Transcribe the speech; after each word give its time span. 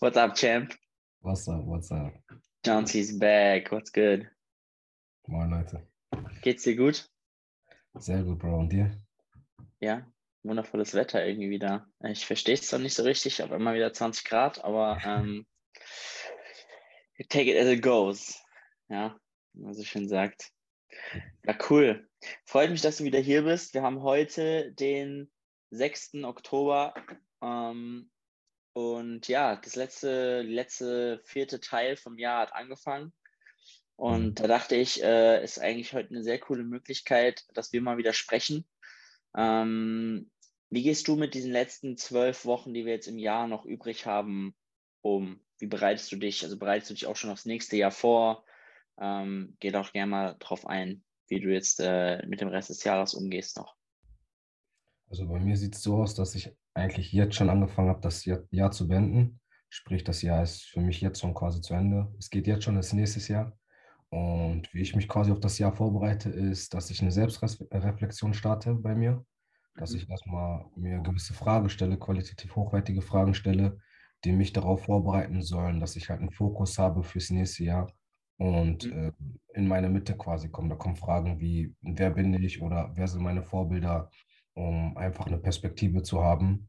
what's 0.00 0.16
up, 0.16 0.34
champ? 0.34 0.72
What's 1.20 1.46
up, 1.48 1.64
what's 1.66 1.90
up? 1.90 2.14
Johnson's 2.64 3.18
back. 3.18 3.70
What's 3.70 3.92
good? 3.92 4.26
Moin, 5.28 5.50
Leute. 5.50 5.86
Geht's 6.40 6.62
dir 6.62 6.76
gut? 6.76 7.06
Sehr 7.98 8.22
gut, 8.22 8.38
Bro. 8.38 8.60
Und 8.60 8.72
dir? 8.72 8.96
Ja, 9.80 10.06
wundervolles 10.44 10.94
Wetter 10.94 11.26
irgendwie 11.26 11.50
wieder. 11.50 11.86
Ich 12.04 12.24
verstehe 12.24 12.54
es 12.54 12.68
zwar 12.68 12.78
nicht 12.78 12.94
so 12.94 13.02
richtig, 13.02 13.42
aber 13.42 13.56
immer 13.56 13.74
wieder 13.74 13.92
20 13.92 14.24
Grad, 14.24 14.64
aber 14.64 14.98
ähm, 15.04 15.46
take 17.28 17.50
it 17.50 17.58
as 17.58 17.68
it 17.68 17.82
goes. 17.82 18.42
Ja, 18.88 19.18
wie 19.52 19.64
man 19.64 19.74
so 19.74 19.84
schön 19.84 20.08
sagt. 20.08 20.52
Ja, 21.44 21.54
cool. 21.68 22.08
Freut 22.46 22.70
mich, 22.70 22.80
dass 22.80 22.96
du 22.96 23.04
wieder 23.04 23.20
hier 23.20 23.42
bist. 23.42 23.74
Wir 23.74 23.82
haben 23.82 24.02
heute 24.02 24.72
den 24.72 25.30
6. 25.70 26.14
Oktober. 26.24 26.94
Ähm, 27.42 28.10
und 28.76 29.26
ja, 29.26 29.56
das 29.56 29.74
letzte, 29.74 30.42
letzte 30.42 31.22
vierte 31.24 31.60
Teil 31.60 31.96
vom 31.96 32.18
Jahr 32.18 32.42
hat 32.42 32.52
angefangen. 32.52 33.14
Und 33.94 34.26
mhm. 34.26 34.34
da 34.34 34.46
dachte 34.48 34.76
ich, 34.76 35.02
äh, 35.02 35.42
ist 35.42 35.58
eigentlich 35.58 35.94
heute 35.94 36.10
eine 36.10 36.22
sehr 36.22 36.38
coole 36.38 36.62
Möglichkeit, 36.62 37.46
dass 37.54 37.72
wir 37.72 37.80
mal 37.80 37.96
wieder 37.96 38.12
sprechen. 38.12 38.66
Ähm, 39.34 40.30
wie 40.68 40.82
gehst 40.82 41.08
du 41.08 41.16
mit 41.16 41.32
diesen 41.32 41.52
letzten 41.52 41.96
zwölf 41.96 42.44
Wochen, 42.44 42.74
die 42.74 42.84
wir 42.84 42.92
jetzt 42.92 43.08
im 43.08 43.18
Jahr 43.18 43.46
noch 43.46 43.64
übrig 43.64 44.04
haben, 44.04 44.54
um? 45.00 45.40
Wie 45.58 45.68
bereitest 45.68 46.12
du 46.12 46.16
dich? 46.16 46.44
Also 46.44 46.58
bereitest 46.58 46.90
du 46.90 46.94
dich 46.96 47.06
auch 47.06 47.16
schon 47.16 47.30
aufs 47.30 47.46
nächste 47.46 47.78
Jahr 47.78 47.92
vor? 47.92 48.44
Ähm, 49.00 49.56
geh 49.58 49.70
doch 49.70 49.94
gerne 49.94 50.10
mal 50.10 50.36
drauf 50.38 50.66
ein, 50.66 51.02
wie 51.28 51.40
du 51.40 51.48
jetzt 51.50 51.80
äh, 51.80 52.26
mit 52.26 52.42
dem 52.42 52.48
Rest 52.48 52.68
des 52.68 52.84
Jahres 52.84 53.14
umgehst 53.14 53.56
noch. 53.56 53.74
Also 55.08 55.26
bei 55.28 55.38
mir 55.38 55.56
sieht 55.56 55.74
es 55.74 55.82
so 55.82 55.96
aus, 55.96 56.14
dass 56.14 56.34
ich 56.34 56.54
eigentlich 56.74 57.12
jetzt 57.12 57.36
schon 57.36 57.50
angefangen 57.50 57.88
habe, 57.88 58.00
das 58.00 58.24
Jahr 58.24 58.70
zu 58.70 58.88
beenden. 58.88 59.40
Sprich, 59.68 60.04
das 60.04 60.22
Jahr 60.22 60.42
ist 60.42 60.64
für 60.64 60.80
mich 60.80 61.00
jetzt 61.00 61.20
schon 61.20 61.34
quasi 61.34 61.60
zu 61.60 61.74
Ende. 61.74 62.12
Es 62.18 62.30
geht 62.30 62.46
jetzt 62.46 62.64
schon 62.64 62.76
ins 62.76 62.92
nächste 62.92 63.32
Jahr. 63.32 63.52
Und 64.10 64.72
wie 64.72 64.82
ich 64.82 64.94
mich 64.94 65.08
quasi 65.08 65.32
auf 65.32 65.40
das 65.40 65.58
Jahr 65.58 65.72
vorbereite, 65.72 66.30
ist, 66.30 66.74
dass 66.74 66.90
ich 66.90 67.02
eine 67.02 67.10
Selbstreflexion 67.10 68.34
starte 68.34 68.74
bei 68.74 68.94
mir. 68.94 69.24
Dass 69.76 69.92
mhm. 69.92 69.98
ich 69.98 70.08
erstmal 70.08 70.64
mir 70.76 71.00
gewisse 71.00 71.34
Fragen 71.34 71.68
stelle, 71.68 71.98
qualitativ 71.98 72.54
hochwertige 72.56 73.02
Fragen 73.02 73.34
stelle, 73.34 73.78
die 74.24 74.32
mich 74.32 74.52
darauf 74.52 74.84
vorbereiten 74.84 75.42
sollen, 75.42 75.80
dass 75.80 75.96
ich 75.96 76.08
halt 76.08 76.20
einen 76.20 76.30
Fokus 76.30 76.78
habe 76.78 77.02
fürs 77.02 77.30
nächste 77.30 77.64
Jahr 77.64 77.92
und 78.38 78.90
äh, 78.90 79.12
in 79.54 79.68
meine 79.68 79.88
Mitte 79.88 80.16
quasi 80.16 80.48
komme. 80.48 80.68
Da 80.68 80.76
kommen 80.76 80.96
Fragen 80.96 81.40
wie, 81.40 81.74
wer 81.82 82.10
bin 82.10 82.34
ich 82.34 82.62
oder 82.62 82.92
wer 82.94 83.08
sind 83.08 83.22
meine 83.22 83.42
Vorbilder, 83.42 84.10
um 84.56 84.96
einfach 84.96 85.26
eine 85.26 85.38
Perspektive 85.38 86.02
zu 86.02 86.24
haben. 86.24 86.68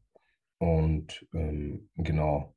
Und 0.58 1.26
ähm, 1.34 1.88
genau, 1.96 2.54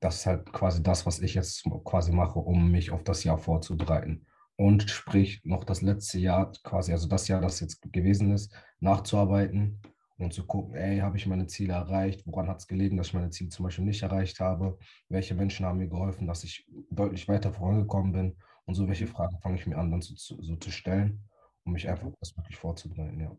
das 0.00 0.16
ist 0.16 0.26
halt 0.26 0.52
quasi 0.52 0.82
das, 0.82 1.06
was 1.06 1.20
ich 1.20 1.34
jetzt 1.34 1.64
quasi 1.84 2.12
mache, 2.12 2.38
um 2.38 2.70
mich 2.70 2.90
auf 2.90 3.04
das 3.04 3.24
Jahr 3.24 3.38
vorzubereiten. 3.38 4.26
Und 4.56 4.88
sprich, 4.90 5.40
noch 5.44 5.64
das 5.64 5.82
letzte 5.82 6.18
Jahr 6.18 6.52
quasi, 6.62 6.92
also 6.92 7.08
das 7.08 7.26
Jahr, 7.26 7.40
das 7.40 7.60
jetzt 7.60 7.80
gewesen 7.92 8.32
ist, 8.32 8.54
nachzuarbeiten 8.80 9.80
und 10.18 10.32
zu 10.32 10.46
gucken, 10.46 10.74
ey, 10.76 10.98
habe 10.98 11.16
ich 11.16 11.26
meine 11.26 11.46
Ziele 11.46 11.72
erreicht? 11.72 12.22
Woran 12.26 12.48
hat 12.48 12.60
es 12.60 12.66
gelegen, 12.68 12.96
dass 12.96 13.08
ich 13.08 13.14
meine 13.14 13.30
Ziele 13.30 13.50
zum 13.50 13.64
Beispiel 13.64 13.84
nicht 13.84 14.02
erreicht 14.02 14.40
habe? 14.40 14.78
Welche 15.08 15.34
Menschen 15.34 15.66
haben 15.66 15.78
mir 15.78 15.88
geholfen, 15.88 16.26
dass 16.26 16.44
ich 16.44 16.68
deutlich 16.90 17.26
weiter 17.26 17.52
vorangekommen 17.52 18.12
bin? 18.12 18.36
Und 18.66 18.74
so 18.74 18.86
welche 18.88 19.06
Fragen 19.06 19.38
fange 19.40 19.56
ich 19.56 19.66
mir 19.66 19.76
an, 19.78 19.90
dann 19.90 20.02
so, 20.02 20.14
so 20.16 20.56
zu 20.56 20.70
stellen, 20.70 21.24
um 21.64 21.72
mich 21.72 21.88
einfach 21.88 22.08
das 22.20 22.36
wirklich 22.36 22.56
vorzubereiten, 22.56 23.20
ja. 23.20 23.36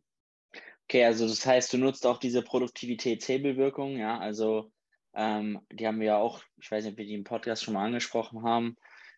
Okay, 0.88 1.04
also 1.04 1.28
das 1.28 1.46
heißt, 1.46 1.74
du 1.74 1.78
nutzt 1.78 2.06
auch 2.06 2.20
diese 2.20 2.44
Produktivitätshebelwirkung, 2.44 3.98
ja, 3.98 4.20
also 4.20 4.72
ähm, 5.16 5.60
die 5.72 5.88
haben 5.88 6.00
wir 6.00 6.08
ja 6.08 6.18
auch, 6.18 6.44
ich 6.58 6.70
weiß 6.70 6.84
nicht, 6.84 6.94
ob 6.94 6.98
wir 7.00 7.06
die 7.06 7.16
im 7.16 7.24
Podcast 7.24 7.64
schon 7.64 7.74
mal 7.74 7.86
angesprochen 7.86 8.44
haben, 8.44 8.76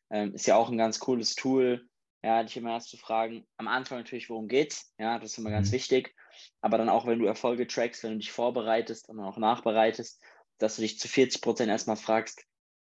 ähm, 0.09 0.33
ist 0.33 0.47
ja 0.47 0.55
auch 0.55 0.69
ein 0.69 0.77
ganz 0.77 0.99
cooles 0.99 1.35
Tool, 1.35 1.85
ja, 2.23 2.41
dich 2.41 2.55
immer 2.55 2.71
erst 2.71 2.89
zu 2.89 2.97
fragen, 2.97 3.45
am 3.57 3.67
Anfang 3.67 3.97
natürlich, 3.97 4.29
worum 4.29 4.47
geht's, 4.47 4.93
ja, 4.97 5.19
das 5.19 5.31
ist 5.31 5.39
immer 5.39 5.49
ganz 5.49 5.69
mhm. 5.69 5.73
wichtig, 5.73 6.15
aber 6.61 6.77
dann 6.77 6.87
auch, 6.87 7.05
wenn 7.05 7.19
du 7.19 7.25
Erfolge 7.25 7.67
trackst, 7.67 8.03
wenn 8.03 8.13
du 8.13 8.19
dich 8.19 8.31
vorbereitest 8.31 9.09
und 9.09 9.19
auch 9.19 9.37
nachbereitest, 9.37 10.21
dass 10.59 10.77
du 10.77 10.83
dich 10.83 10.99
zu 10.99 11.09
40 11.09 11.41
Prozent 11.41 11.69
erstmal 11.69 11.97
fragst, 11.97 12.45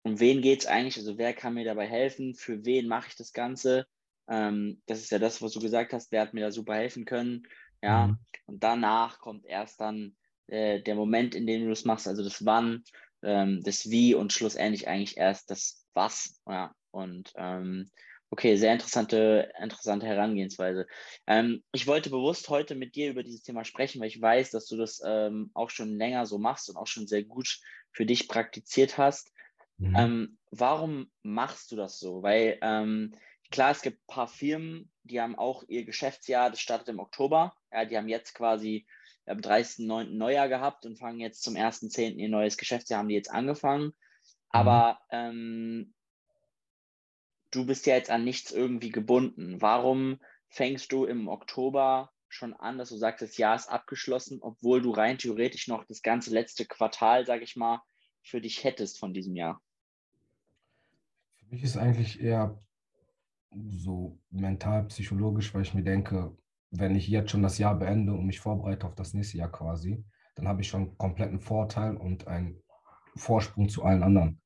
um 0.02 0.20
wen 0.20 0.42
geht's 0.42 0.66
eigentlich, 0.66 0.96
also 0.96 1.18
wer 1.18 1.34
kann 1.34 1.54
mir 1.54 1.64
dabei 1.64 1.88
helfen, 1.88 2.34
für 2.36 2.64
wen 2.64 2.86
mache 2.86 3.08
ich 3.08 3.16
das 3.16 3.32
Ganze, 3.32 3.86
ähm, 4.28 4.80
das 4.86 5.00
ist 5.00 5.10
ja 5.10 5.18
das, 5.18 5.42
was 5.42 5.52
du 5.52 5.60
gesagt 5.60 5.92
hast, 5.92 6.12
wer 6.12 6.22
hat 6.22 6.34
mir 6.34 6.42
da 6.42 6.52
super 6.52 6.76
helfen 6.76 7.04
können, 7.04 7.42
ja, 7.82 8.08
mhm. 8.08 8.18
und 8.46 8.62
danach 8.62 9.18
kommt 9.20 9.46
erst 9.46 9.80
dann 9.80 10.16
äh, 10.46 10.82
der 10.82 10.94
Moment, 10.94 11.34
in 11.34 11.46
dem 11.46 11.62
du 11.62 11.70
das 11.70 11.84
machst, 11.84 12.08
also 12.08 12.22
das 12.22 12.44
Wann, 12.44 12.84
ähm, 13.22 13.62
das 13.62 13.90
Wie 13.90 14.14
und 14.14 14.32
schlussendlich 14.32 14.88
eigentlich 14.88 15.16
erst 15.16 15.50
das 15.50 15.86
Was, 15.94 16.40
ja, 16.46 16.74
und 16.90 17.32
ähm, 17.36 17.90
okay, 18.30 18.56
sehr 18.56 18.72
interessante, 18.72 19.52
interessante 19.60 20.06
Herangehensweise. 20.06 20.86
Ähm, 21.26 21.62
ich 21.72 21.86
wollte 21.86 22.10
bewusst 22.10 22.48
heute 22.48 22.74
mit 22.74 22.94
dir 22.94 23.10
über 23.10 23.22
dieses 23.22 23.42
Thema 23.42 23.64
sprechen, 23.64 24.00
weil 24.00 24.08
ich 24.08 24.20
weiß, 24.20 24.50
dass 24.50 24.66
du 24.66 24.76
das 24.76 25.02
ähm, 25.04 25.50
auch 25.54 25.70
schon 25.70 25.96
länger 25.96 26.26
so 26.26 26.38
machst 26.38 26.70
und 26.70 26.76
auch 26.76 26.86
schon 26.86 27.06
sehr 27.06 27.24
gut 27.24 27.60
für 27.92 28.06
dich 28.06 28.28
praktiziert 28.28 28.98
hast. 28.98 29.32
Mhm. 29.78 29.96
Ähm, 29.96 30.38
warum 30.50 31.10
machst 31.22 31.72
du 31.72 31.76
das 31.76 31.98
so? 31.98 32.22
Weil 32.22 32.58
ähm, 32.62 33.14
klar, 33.50 33.72
es 33.72 33.82
gibt 33.82 34.00
ein 34.00 34.14
paar 34.14 34.28
Firmen, 34.28 34.90
die 35.02 35.20
haben 35.20 35.36
auch 35.36 35.64
ihr 35.66 35.84
Geschäftsjahr, 35.84 36.50
das 36.50 36.60
startet 36.60 36.88
im 36.88 37.00
Oktober. 37.00 37.56
Ja, 37.72 37.84
die 37.84 37.96
haben 37.96 38.08
jetzt 38.08 38.34
quasi 38.34 38.86
am 39.26 39.38
30.09. 39.38 40.16
Neujahr 40.16 40.48
gehabt 40.48 40.86
und 40.86 40.98
fangen 40.98 41.20
jetzt 41.20 41.42
zum 41.42 41.54
1.10. 41.54 42.16
ihr 42.16 42.28
neues 42.28 42.56
Geschäftsjahr, 42.56 43.00
haben 43.00 43.08
die 43.08 43.14
jetzt 43.14 43.30
angefangen. 43.30 43.86
Mhm. 43.86 43.92
Aber 44.50 45.00
ähm, 45.10 45.94
du 47.50 47.66
bist 47.66 47.86
ja 47.86 47.94
jetzt 47.94 48.10
an 48.10 48.24
nichts 48.24 48.50
irgendwie 48.50 48.90
gebunden. 48.90 49.60
Warum 49.60 50.20
fängst 50.48 50.92
du 50.92 51.04
im 51.04 51.28
Oktober 51.28 52.10
schon 52.28 52.54
an, 52.54 52.78
dass 52.78 52.90
du 52.90 52.96
sagst, 52.96 53.22
das 53.22 53.36
Jahr 53.36 53.56
ist 53.56 53.68
abgeschlossen, 53.68 54.38
obwohl 54.40 54.80
du 54.82 54.90
rein 54.92 55.18
theoretisch 55.18 55.68
noch 55.68 55.84
das 55.84 56.02
ganze 56.02 56.30
letzte 56.30 56.64
Quartal, 56.64 57.26
sag 57.26 57.42
ich 57.42 57.56
mal, 57.56 57.82
für 58.22 58.40
dich 58.40 58.64
hättest 58.64 58.98
von 58.98 59.12
diesem 59.12 59.34
Jahr? 59.36 59.60
Für 61.36 61.46
mich 61.46 61.62
ist 61.62 61.76
eigentlich 61.76 62.20
eher 62.20 62.62
so 63.68 64.18
mental, 64.30 64.84
psychologisch, 64.84 65.52
weil 65.54 65.62
ich 65.62 65.74
mir 65.74 65.82
denke, 65.82 66.36
wenn 66.70 66.94
ich 66.94 67.08
jetzt 67.08 67.30
schon 67.30 67.42
das 67.42 67.58
Jahr 67.58 67.74
beende 67.74 68.12
und 68.12 68.26
mich 68.26 68.40
vorbereite 68.40 68.86
auf 68.86 68.94
das 68.94 69.14
nächste 69.14 69.38
Jahr 69.38 69.50
quasi, 69.50 70.04
dann 70.36 70.48
habe 70.48 70.62
ich 70.62 70.68
schon 70.68 70.82
einen 70.82 70.98
kompletten 70.98 71.40
Vorteil 71.40 71.96
und 71.96 72.26
einen 72.28 72.62
Vorsprung 73.16 73.68
zu 73.68 73.84
allen 73.84 74.02
anderen. 74.02 74.40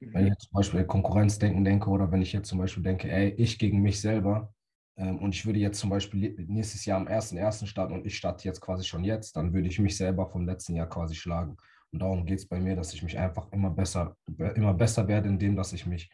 Mhm. 0.00 0.14
Wenn 0.14 0.22
ich 0.24 0.30
jetzt 0.30 0.42
zum 0.42 0.54
Beispiel 0.54 0.84
Konkurrenzdenken 0.84 1.64
denke 1.64 1.88
oder 1.90 2.10
wenn 2.10 2.22
ich 2.22 2.32
jetzt 2.32 2.48
zum 2.48 2.58
Beispiel 2.58 2.82
denke, 2.82 3.10
ey, 3.10 3.30
ich 3.30 3.58
gegen 3.58 3.80
mich 3.80 4.00
selber 4.00 4.52
ähm, 4.96 5.18
und 5.18 5.34
ich 5.34 5.46
würde 5.46 5.60
jetzt 5.60 5.78
zum 5.78 5.90
Beispiel 5.90 6.34
nächstes 6.48 6.84
Jahr 6.84 7.00
am 7.00 7.06
1.1. 7.06 7.66
starten 7.66 7.94
und 7.94 8.06
ich 8.06 8.16
starte 8.16 8.44
jetzt 8.44 8.60
quasi 8.60 8.84
schon 8.84 9.04
jetzt, 9.04 9.36
dann 9.36 9.52
würde 9.54 9.68
ich 9.68 9.78
mich 9.78 9.96
selber 9.96 10.26
vom 10.26 10.46
letzten 10.46 10.74
Jahr 10.74 10.88
quasi 10.88 11.14
schlagen. 11.14 11.56
Und 11.92 12.00
darum 12.02 12.26
geht 12.26 12.38
es 12.38 12.48
bei 12.48 12.60
mir, 12.60 12.76
dass 12.76 12.92
ich 12.92 13.02
mich 13.02 13.18
einfach 13.18 13.50
immer 13.52 13.70
besser, 13.70 14.16
immer 14.54 14.74
besser 14.74 15.08
werde, 15.08 15.28
indem 15.28 15.56
dass 15.56 15.72
ich 15.72 15.86
mich 15.86 16.10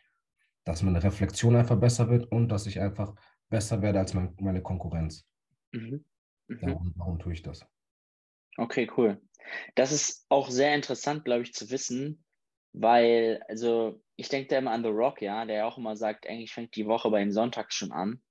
dass 0.64 0.82
meine 0.82 1.02
Reflexion 1.02 1.56
einfach 1.56 1.78
besser 1.78 2.08
wird 2.08 2.30
und 2.32 2.48
dass 2.48 2.66
ich 2.66 2.80
einfach 2.80 3.14
besser 3.50 3.82
werde 3.82 3.98
als 4.00 4.14
mein, 4.14 4.34
meine 4.40 4.62
Konkurrenz. 4.62 5.26
Mhm. 5.74 6.04
Mhm. 6.48 6.58
Darum, 6.60 6.92
warum 6.96 7.18
tue 7.18 7.32
ich 7.32 7.42
das? 7.42 7.66
Okay, 8.56 8.88
cool. 8.96 9.20
Das 9.74 9.92
ist 9.92 10.24
auch 10.28 10.48
sehr 10.48 10.74
interessant, 10.74 11.24
glaube 11.24 11.42
ich, 11.42 11.52
zu 11.52 11.70
wissen, 11.70 12.24
weil, 12.72 13.42
also 13.48 14.00
ich 14.16 14.28
denke 14.28 14.48
da 14.48 14.58
immer 14.58 14.70
an 14.70 14.82
The 14.82 14.90
Rock, 14.90 15.20
ja, 15.20 15.44
der 15.44 15.56
ja 15.56 15.66
auch 15.66 15.76
immer 15.76 15.96
sagt, 15.96 16.26
eigentlich 16.28 16.52
fängt 16.52 16.76
die 16.76 16.86
Woche 16.86 17.10
bei 17.10 17.20
ihm 17.20 17.32
Sonntag 17.32 17.72
schon 17.72 17.92
an. 17.92 18.22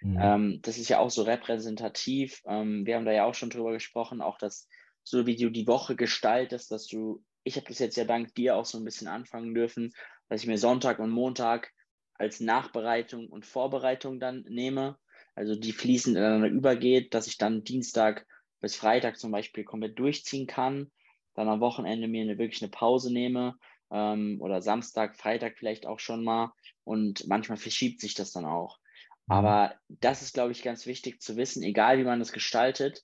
Mhm. 0.00 0.18
Ähm, 0.20 0.58
das 0.62 0.78
ist 0.78 0.88
ja 0.88 0.98
auch 0.98 1.10
so 1.10 1.22
repräsentativ. 1.22 2.40
Ähm, 2.46 2.86
wir 2.86 2.96
haben 2.96 3.04
da 3.04 3.12
ja 3.12 3.24
auch 3.24 3.34
schon 3.34 3.50
drüber 3.50 3.72
gesprochen, 3.72 4.20
auch 4.20 4.38
dass 4.38 4.68
so 5.04 5.26
wie 5.26 5.36
du 5.36 5.50
die 5.50 5.66
Woche 5.66 5.96
gestaltest, 5.96 6.70
dass 6.70 6.86
du, 6.86 7.24
ich 7.42 7.56
habe 7.56 7.66
das 7.66 7.80
jetzt 7.80 7.96
ja 7.96 8.04
dank 8.04 8.34
dir 8.34 8.56
auch 8.56 8.64
so 8.64 8.78
ein 8.78 8.84
bisschen 8.84 9.08
anfangen 9.08 9.52
dürfen, 9.54 9.92
dass 10.28 10.42
ich 10.42 10.46
mir 10.46 10.58
Sonntag 10.58 11.00
und 11.00 11.10
Montag 11.10 11.72
als 12.14 12.38
Nachbereitung 12.38 13.28
und 13.28 13.44
Vorbereitung 13.44 14.20
dann 14.20 14.44
nehme. 14.48 14.96
Also 15.34 15.56
die 15.56 15.72
fließend 15.72 16.16
ineinander 16.16 16.48
übergeht, 16.48 17.14
dass 17.14 17.26
ich 17.26 17.38
dann 17.38 17.64
Dienstag 17.64 18.26
bis 18.60 18.76
Freitag 18.76 19.18
zum 19.18 19.32
Beispiel 19.32 19.64
komplett 19.64 19.98
durchziehen 19.98 20.46
kann, 20.46 20.90
dann 21.34 21.48
am 21.48 21.60
Wochenende 21.60 22.08
mir 22.08 22.22
eine, 22.22 22.38
wirklich 22.38 22.62
eine 22.62 22.70
Pause 22.70 23.12
nehme 23.12 23.56
ähm, 23.90 24.38
oder 24.40 24.60
Samstag, 24.60 25.16
Freitag 25.16 25.56
vielleicht 25.56 25.86
auch 25.86 25.98
schon 25.98 26.22
mal 26.22 26.52
und 26.84 27.26
manchmal 27.26 27.56
verschiebt 27.56 28.00
sich 28.00 28.14
das 28.14 28.32
dann 28.32 28.44
auch. 28.44 28.78
Mhm. 29.26 29.32
Aber 29.34 29.74
das 29.88 30.22
ist, 30.22 30.34
glaube 30.34 30.52
ich, 30.52 30.62
ganz 30.62 30.86
wichtig 30.86 31.20
zu 31.20 31.36
wissen, 31.36 31.62
egal 31.62 31.98
wie 31.98 32.04
man 32.04 32.18
das 32.18 32.32
gestaltet, 32.32 33.02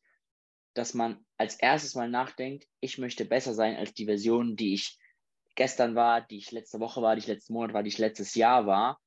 dass 0.75 0.94
man 0.94 1.25
als 1.38 1.56
erstes 1.56 1.94
mal 1.94 2.10
nachdenkt, 2.10 2.69
ich 2.80 2.98
möchte 2.98 3.25
besser 3.25 3.54
sein 3.54 3.76
als 3.76 3.94
die 3.94 4.04
Version, 4.04 4.54
die 4.54 4.75
ich 4.75 4.98
gestern 5.54 5.94
war, 5.94 6.20
die 6.20 6.36
ich 6.36 6.52
letzte 6.52 6.78
Woche 6.78 7.02
war, 7.02 7.16
die 7.16 7.20
ich 7.20 7.26
letzten 7.26 7.54
Monat 7.54 7.72
war, 7.72 7.82
die 7.82 7.88
ich 7.88 7.98
letztes 7.98 8.34
Jahr 8.34 8.66
war 8.66 9.00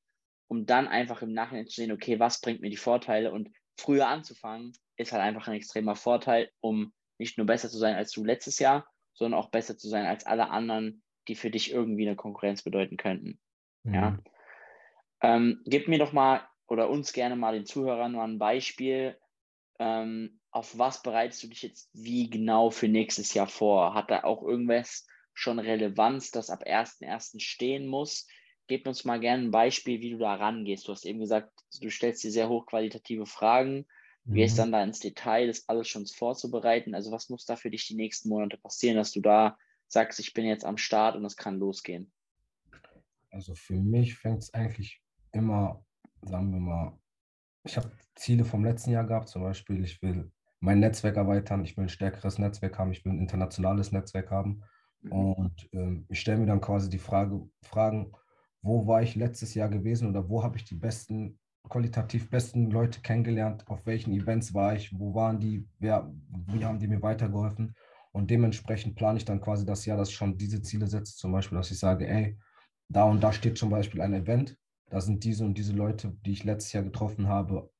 um 0.52 0.66
dann 0.66 0.86
einfach 0.86 1.22
im 1.22 1.32
Nachhinein 1.32 1.66
zu 1.66 1.80
sehen, 1.80 1.92
okay, 1.92 2.20
was 2.20 2.42
bringt 2.42 2.60
mir 2.60 2.68
die 2.68 2.76
Vorteile 2.76 3.32
und 3.32 3.48
früher 3.78 4.06
anzufangen, 4.08 4.74
ist 4.98 5.10
halt 5.12 5.22
einfach 5.22 5.48
ein 5.48 5.54
extremer 5.54 5.96
Vorteil, 5.96 6.50
um 6.60 6.92
nicht 7.16 7.38
nur 7.38 7.46
besser 7.46 7.70
zu 7.70 7.78
sein 7.78 7.94
als 7.94 8.12
du 8.12 8.22
letztes 8.22 8.58
Jahr, 8.58 8.86
sondern 9.14 9.40
auch 9.40 9.48
besser 9.48 9.78
zu 9.78 9.88
sein 9.88 10.04
als 10.04 10.26
alle 10.26 10.50
anderen, 10.50 11.02
die 11.26 11.36
für 11.36 11.50
dich 11.50 11.72
irgendwie 11.72 12.06
eine 12.06 12.16
Konkurrenz 12.16 12.62
bedeuten 12.62 12.98
könnten. 12.98 13.40
Mhm. 13.84 13.94
Ja. 13.94 14.18
Ähm, 15.22 15.62
gib 15.64 15.88
mir 15.88 15.98
doch 15.98 16.12
mal 16.12 16.46
oder 16.66 16.90
uns 16.90 17.14
gerne 17.14 17.34
mal 17.34 17.54
den 17.54 17.64
Zuhörern 17.64 18.12
mal 18.12 18.28
ein 18.28 18.38
Beispiel. 18.38 19.18
Ähm, 19.78 20.38
auf 20.50 20.76
was 20.78 21.00
bereitest 21.00 21.44
du 21.44 21.48
dich 21.48 21.62
jetzt 21.62 21.88
wie 21.94 22.28
genau 22.28 22.68
für 22.68 22.88
nächstes 22.88 23.32
Jahr 23.32 23.48
vor? 23.48 23.94
Hat 23.94 24.10
da 24.10 24.24
auch 24.24 24.42
irgendwas 24.42 25.06
schon 25.32 25.58
Relevanz, 25.58 26.30
das 26.30 26.50
ab 26.50 26.64
1.1. 26.66 27.40
stehen 27.40 27.86
muss? 27.86 28.26
Gib 28.72 28.86
uns 28.86 29.04
mal 29.04 29.20
gerne 29.20 29.42
ein 29.42 29.50
Beispiel, 29.50 30.00
wie 30.00 30.12
du 30.12 30.16
da 30.16 30.32
rangehst. 30.32 30.88
Du 30.88 30.92
hast 30.92 31.04
eben 31.04 31.20
gesagt, 31.20 31.52
du 31.78 31.90
stellst 31.90 32.24
dir 32.24 32.30
sehr 32.30 32.48
hochqualitative 32.48 33.26
Fragen, 33.26 33.84
mhm. 34.24 34.34
gehst 34.34 34.58
dann 34.58 34.72
da 34.72 34.82
ins 34.82 34.98
Detail, 34.98 35.48
das 35.48 35.68
alles 35.68 35.88
schon 35.88 36.06
vorzubereiten. 36.06 36.94
Also 36.94 37.12
was 37.12 37.28
muss 37.28 37.44
da 37.44 37.56
für 37.56 37.70
dich 37.70 37.86
die 37.86 37.96
nächsten 37.96 38.30
Monate 38.30 38.56
passieren, 38.56 38.96
dass 38.96 39.12
du 39.12 39.20
da 39.20 39.58
sagst, 39.88 40.20
ich 40.20 40.32
bin 40.32 40.46
jetzt 40.46 40.64
am 40.64 40.78
Start 40.78 41.16
und 41.16 41.24
es 41.26 41.36
kann 41.36 41.58
losgehen? 41.58 42.10
Also 43.30 43.54
für 43.54 43.74
mich 43.74 44.14
fängt 44.14 44.42
es 44.42 44.54
eigentlich 44.54 45.02
immer, 45.32 45.84
sagen 46.22 46.50
wir 46.50 46.60
mal, 46.60 46.98
ich 47.64 47.76
habe 47.76 47.92
Ziele 48.14 48.46
vom 48.46 48.64
letzten 48.64 48.92
Jahr 48.92 49.04
gehabt, 49.04 49.28
zum 49.28 49.42
Beispiel, 49.42 49.84
ich 49.84 50.00
will 50.00 50.32
mein 50.60 50.80
Netzwerk 50.80 51.18
erweitern, 51.18 51.62
ich 51.66 51.76
will 51.76 51.84
ein 51.84 51.90
stärkeres 51.90 52.38
Netzwerk 52.38 52.78
haben, 52.78 52.92
ich 52.92 53.04
will 53.04 53.12
ein 53.12 53.18
internationales 53.18 53.92
Netzwerk 53.92 54.30
haben. 54.30 54.62
Mhm. 55.02 55.12
Und 55.12 55.68
ähm, 55.74 56.06
ich 56.08 56.20
stelle 56.20 56.38
mir 56.38 56.46
dann 56.46 56.62
quasi 56.62 56.88
die 56.88 56.98
Frage, 56.98 57.46
Fragen, 57.60 58.14
wo 58.62 58.86
war 58.86 59.02
ich 59.02 59.16
letztes 59.16 59.54
Jahr 59.54 59.68
gewesen 59.68 60.08
oder 60.08 60.28
wo 60.28 60.42
habe 60.42 60.56
ich 60.56 60.64
die 60.64 60.74
besten, 60.74 61.38
qualitativ 61.68 62.30
besten 62.30 62.70
Leute 62.70 63.00
kennengelernt, 63.00 63.66
auf 63.68 63.84
welchen 63.86 64.12
Events 64.12 64.54
war 64.54 64.74
ich, 64.74 64.96
wo 64.98 65.14
waren 65.14 65.40
die, 65.40 65.68
wer, 65.78 66.12
wie 66.48 66.64
haben 66.64 66.78
die 66.78 66.88
mir 66.88 67.02
weitergeholfen. 67.02 67.74
Und 68.12 68.30
dementsprechend 68.30 68.94
plane 68.94 69.18
ich 69.18 69.24
dann 69.24 69.40
quasi 69.40 69.64
das 69.64 69.86
Jahr, 69.86 69.96
dass 69.96 70.10
ich 70.10 70.14
schon 70.14 70.36
diese 70.36 70.60
Ziele 70.62 70.86
setze, 70.86 71.16
zum 71.16 71.32
Beispiel, 71.32 71.56
dass 71.58 71.70
ich 71.70 71.78
sage, 71.78 72.06
ey, 72.06 72.38
da 72.88 73.04
und 73.04 73.22
da 73.22 73.32
steht 73.32 73.56
zum 73.58 73.70
Beispiel 73.70 74.00
ein 74.00 74.12
Event, 74.12 74.56
da 74.90 75.00
sind 75.00 75.24
diese 75.24 75.44
und 75.44 75.56
diese 75.56 75.72
Leute, 75.72 76.14
die 76.26 76.32
ich 76.32 76.44
letztes 76.44 76.72
Jahr 76.72 76.84
getroffen 76.84 77.26
habe, 77.28 77.70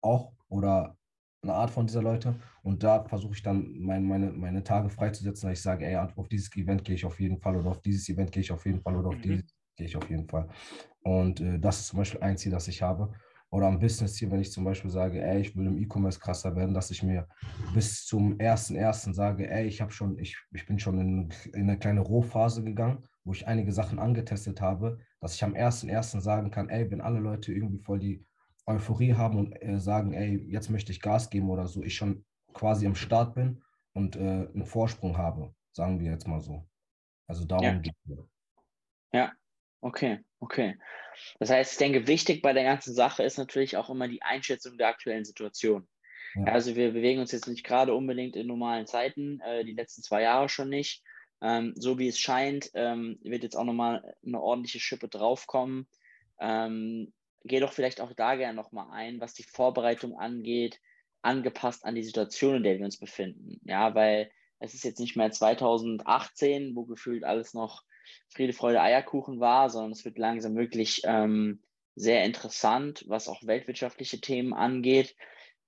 auch 0.00 0.32
oder 0.48 0.96
eine 1.42 1.54
Art 1.54 1.70
von 1.70 1.86
dieser 1.86 2.02
Leute. 2.02 2.34
Und 2.62 2.82
da 2.82 3.04
versuche 3.04 3.34
ich 3.34 3.42
dann 3.42 3.78
mein, 3.78 4.04
meine, 4.04 4.32
meine 4.32 4.64
Tage 4.64 4.88
freizusetzen, 4.88 5.48
dass 5.48 5.58
ich 5.58 5.62
sage, 5.62 5.86
ey, 5.86 5.96
auf 5.96 6.28
dieses 6.28 6.54
Event 6.56 6.84
gehe 6.84 6.94
ich 6.94 7.04
auf 7.04 7.20
jeden 7.20 7.38
Fall 7.38 7.56
oder 7.56 7.70
auf 7.70 7.82
dieses 7.82 8.08
Event 8.08 8.32
gehe 8.32 8.40
ich 8.40 8.52
auf 8.52 8.64
jeden 8.64 8.80
Fall 8.80 8.96
oder 8.96 9.08
auf 9.08 9.16
mhm. 9.16 9.22
dieses 9.22 9.54
gehe 9.82 9.88
ich 9.88 9.96
auf 9.96 10.08
jeden 10.08 10.28
Fall. 10.28 10.48
Und 11.02 11.40
äh, 11.40 11.58
das 11.58 11.80
ist 11.80 11.86
zum 11.88 11.98
Beispiel 11.98 12.22
ein 12.22 12.36
Ziel, 12.36 12.52
das 12.52 12.68
ich 12.68 12.82
habe. 12.82 13.12
Oder 13.50 13.66
am 13.66 13.80
Business-Ziel, 13.80 14.30
wenn 14.30 14.40
ich 14.40 14.50
zum 14.50 14.64
Beispiel 14.64 14.90
sage, 14.90 15.22
ey, 15.22 15.40
ich 15.40 15.54
will 15.56 15.66
im 15.66 15.76
E-Commerce 15.76 16.18
krasser 16.18 16.56
werden, 16.56 16.72
dass 16.72 16.90
ich 16.90 17.02
mir 17.02 17.28
bis 17.74 18.06
zum 18.06 18.38
1.1. 18.38 19.12
sage, 19.12 19.50
ey, 19.50 19.66
ich 19.66 19.82
habe 19.82 19.92
schon, 19.92 20.18
ich, 20.18 20.38
ich 20.52 20.64
bin 20.64 20.78
schon 20.78 20.98
in, 20.98 21.34
in 21.52 21.68
eine 21.68 21.78
kleine 21.78 22.00
Rohphase 22.00 22.62
gegangen, 22.64 23.04
wo 23.24 23.32
ich 23.32 23.46
einige 23.46 23.72
Sachen 23.72 23.98
angetestet 23.98 24.60
habe, 24.62 25.00
dass 25.20 25.34
ich 25.34 25.44
am 25.44 25.54
1.1. 25.54 26.20
sagen 26.20 26.50
kann, 26.50 26.70
ey, 26.70 26.90
wenn 26.90 27.02
alle 27.02 27.18
Leute 27.18 27.52
irgendwie 27.52 27.82
voll 27.82 27.98
die 27.98 28.24
Euphorie 28.64 29.12
haben 29.14 29.38
und 29.38 29.60
äh, 29.60 29.78
sagen, 29.78 30.14
ey, 30.14 30.46
jetzt 30.48 30.70
möchte 30.70 30.92
ich 30.92 31.02
Gas 31.02 31.28
geben 31.28 31.50
oder 31.50 31.66
so, 31.66 31.82
ich 31.82 31.94
schon 31.94 32.24
quasi 32.54 32.86
im 32.86 32.94
Start 32.94 33.34
bin 33.34 33.62
und 33.92 34.16
äh, 34.16 34.48
einen 34.54 34.64
Vorsprung 34.64 35.18
habe, 35.18 35.52
sagen 35.72 36.00
wir 36.00 36.10
jetzt 36.10 36.26
mal 36.26 36.40
so. 36.40 36.66
Also 37.26 37.44
darum 37.44 37.64
ja. 37.64 37.78
geht 37.78 37.94
es. 38.08 38.18
Ja, 39.12 39.32
Okay, 39.82 40.20
okay. 40.38 40.78
Das 41.40 41.50
heißt, 41.50 41.72
ich 41.72 41.78
denke, 41.78 42.06
wichtig 42.06 42.40
bei 42.40 42.52
der 42.52 42.62
ganzen 42.62 42.94
Sache 42.94 43.24
ist 43.24 43.36
natürlich 43.36 43.76
auch 43.76 43.90
immer 43.90 44.06
die 44.06 44.22
Einschätzung 44.22 44.78
der 44.78 44.88
aktuellen 44.88 45.24
Situation. 45.24 45.88
Ja. 46.36 46.44
Also 46.52 46.76
wir 46.76 46.92
bewegen 46.92 47.20
uns 47.20 47.32
jetzt 47.32 47.48
nicht 47.48 47.64
gerade 47.64 47.92
unbedingt 47.92 48.36
in 48.36 48.46
normalen 48.46 48.86
Zeiten, 48.86 49.40
äh, 49.40 49.64
die 49.64 49.74
letzten 49.74 50.02
zwei 50.02 50.22
Jahre 50.22 50.48
schon 50.48 50.68
nicht. 50.68 51.02
Ähm, 51.42 51.74
so 51.76 51.98
wie 51.98 52.06
es 52.06 52.18
scheint, 52.18 52.70
ähm, 52.74 53.18
wird 53.22 53.42
jetzt 53.42 53.56
auch 53.56 53.64
nochmal 53.64 54.14
eine 54.24 54.40
ordentliche 54.40 54.78
Schippe 54.78 55.08
draufkommen. 55.08 55.88
Ähm, 56.40 57.12
geh 57.42 57.58
doch 57.58 57.72
vielleicht 57.72 58.00
auch 58.00 58.12
da 58.12 58.36
gerne 58.36 58.54
nochmal 58.54 58.86
ein, 58.92 59.20
was 59.20 59.34
die 59.34 59.42
Vorbereitung 59.42 60.16
angeht, 60.16 60.78
angepasst 61.22 61.84
an 61.84 61.96
die 61.96 62.04
Situation, 62.04 62.54
in 62.54 62.62
der 62.62 62.78
wir 62.78 62.84
uns 62.84 62.98
befinden. 62.98 63.60
Ja, 63.64 63.96
weil 63.96 64.30
es 64.60 64.74
ist 64.74 64.84
jetzt 64.84 65.00
nicht 65.00 65.16
mehr 65.16 65.32
2018, 65.32 66.76
wo 66.76 66.84
gefühlt 66.84 67.24
alles 67.24 67.52
noch 67.52 67.82
Friede, 68.28 68.52
Freude, 68.52 68.80
Eierkuchen 68.80 69.40
war, 69.40 69.70
sondern 69.70 69.92
es 69.92 70.04
wird 70.04 70.18
langsam 70.18 70.56
wirklich 70.56 71.02
ähm, 71.04 71.62
sehr 71.94 72.24
interessant, 72.24 73.04
was 73.08 73.28
auch 73.28 73.42
weltwirtschaftliche 73.44 74.20
Themen 74.20 74.54
angeht. 74.54 75.16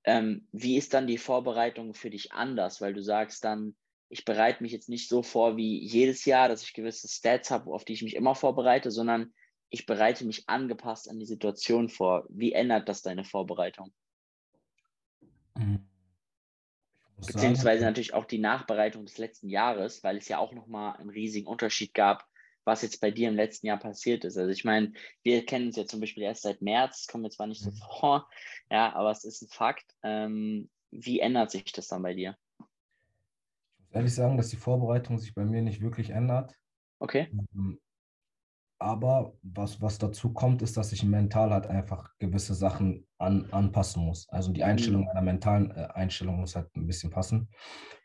Ähm, 0.04 0.48
wie 0.52 0.76
ist 0.76 0.94
dann 0.94 1.06
die 1.06 1.18
Vorbereitung 1.18 1.94
für 1.94 2.10
dich 2.10 2.32
anders? 2.32 2.80
Weil 2.80 2.94
du 2.94 3.02
sagst 3.02 3.44
dann, 3.44 3.74
ich 4.08 4.24
bereite 4.24 4.62
mich 4.62 4.72
jetzt 4.72 4.88
nicht 4.88 5.08
so 5.08 5.22
vor 5.22 5.56
wie 5.56 5.82
jedes 5.84 6.24
Jahr, 6.24 6.48
dass 6.48 6.62
ich 6.62 6.74
gewisse 6.74 7.08
Stats 7.08 7.50
habe, 7.50 7.72
auf 7.72 7.84
die 7.84 7.94
ich 7.94 8.02
mich 8.02 8.16
immer 8.16 8.34
vorbereite, 8.34 8.90
sondern 8.90 9.32
ich 9.70 9.86
bereite 9.86 10.24
mich 10.24 10.48
angepasst 10.48 11.10
an 11.10 11.18
die 11.18 11.26
Situation 11.26 11.88
vor. 11.88 12.24
Wie 12.28 12.52
ändert 12.52 12.88
das 12.88 13.02
deine 13.02 13.24
Vorbereitung? 13.24 13.92
Mhm. 15.56 15.88
Beziehungsweise 17.26 17.84
natürlich 17.84 18.14
auch 18.14 18.26
die 18.26 18.38
Nachbereitung 18.38 19.06
des 19.06 19.18
letzten 19.18 19.48
Jahres, 19.48 20.04
weil 20.04 20.18
es 20.18 20.28
ja 20.28 20.38
auch 20.38 20.52
nochmal 20.52 20.96
einen 20.96 21.10
riesigen 21.10 21.46
Unterschied 21.46 21.94
gab, 21.94 22.26
was 22.64 22.82
jetzt 22.82 23.00
bei 23.00 23.10
dir 23.10 23.28
im 23.28 23.36
letzten 23.36 23.66
Jahr 23.66 23.78
passiert 23.78 24.24
ist. 24.24 24.36
Also 24.36 24.50
ich 24.50 24.64
meine, 24.64 24.92
wir 25.22 25.44
kennen 25.44 25.66
uns 25.66 25.76
ja 25.76 25.86
zum 25.86 26.00
Beispiel 26.00 26.22
erst 26.22 26.42
seit 26.42 26.62
März, 26.62 27.06
kommen 27.06 27.24
wir 27.24 27.30
zwar 27.30 27.46
nicht 27.46 27.62
so 27.62 27.70
mhm. 27.70 27.76
vor, 27.76 28.28
ja, 28.70 28.94
aber 28.94 29.10
es 29.10 29.24
ist 29.24 29.42
ein 29.42 29.48
Fakt. 29.48 29.94
Ähm, 30.02 30.70
wie 30.90 31.20
ändert 31.20 31.50
sich 31.50 31.64
das 31.64 31.88
dann 31.88 32.02
bei 32.02 32.14
dir? 32.14 32.36
Ich 32.58 33.84
muss 33.84 33.90
ehrlich 33.92 34.14
sagen, 34.14 34.36
dass 34.36 34.48
die 34.48 34.56
Vorbereitung 34.56 35.18
sich 35.18 35.34
bei 35.34 35.44
mir 35.44 35.62
nicht 35.62 35.80
wirklich 35.80 36.10
ändert. 36.10 36.54
Okay. 37.00 37.28
Ähm, 37.54 37.80
aber 38.78 39.34
was, 39.42 39.80
was 39.80 39.98
dazu 39.98 40.32
kommt, 40.32 40.60
ist, 40.60 40.76
dass 40.76 40.92
ich 40.92 41.04
mental 41.04 41.50
halt 41.50 41.66
einfach 41.66 42.10
gewisse 42.18 42.54
Sachen 42.54 43.06
an, 43.18 43.48
anpassen 43.50 44.04
muss. 44.04 44.28
Also 44.28 44.52
die 44.52 44.64
Einstellung 44.64 45.02
mhm. 45.02 45.06
meiner 45.06 45.22
mentalen 45.22 45.70
äh, 45.70 45.88
Einstellung 45.94 46.40
muss 46.40 46.56
halt 46.56 46.74
ein 46.76 46.86
bisschen 46.86 47.10
passen. 47.10 47.48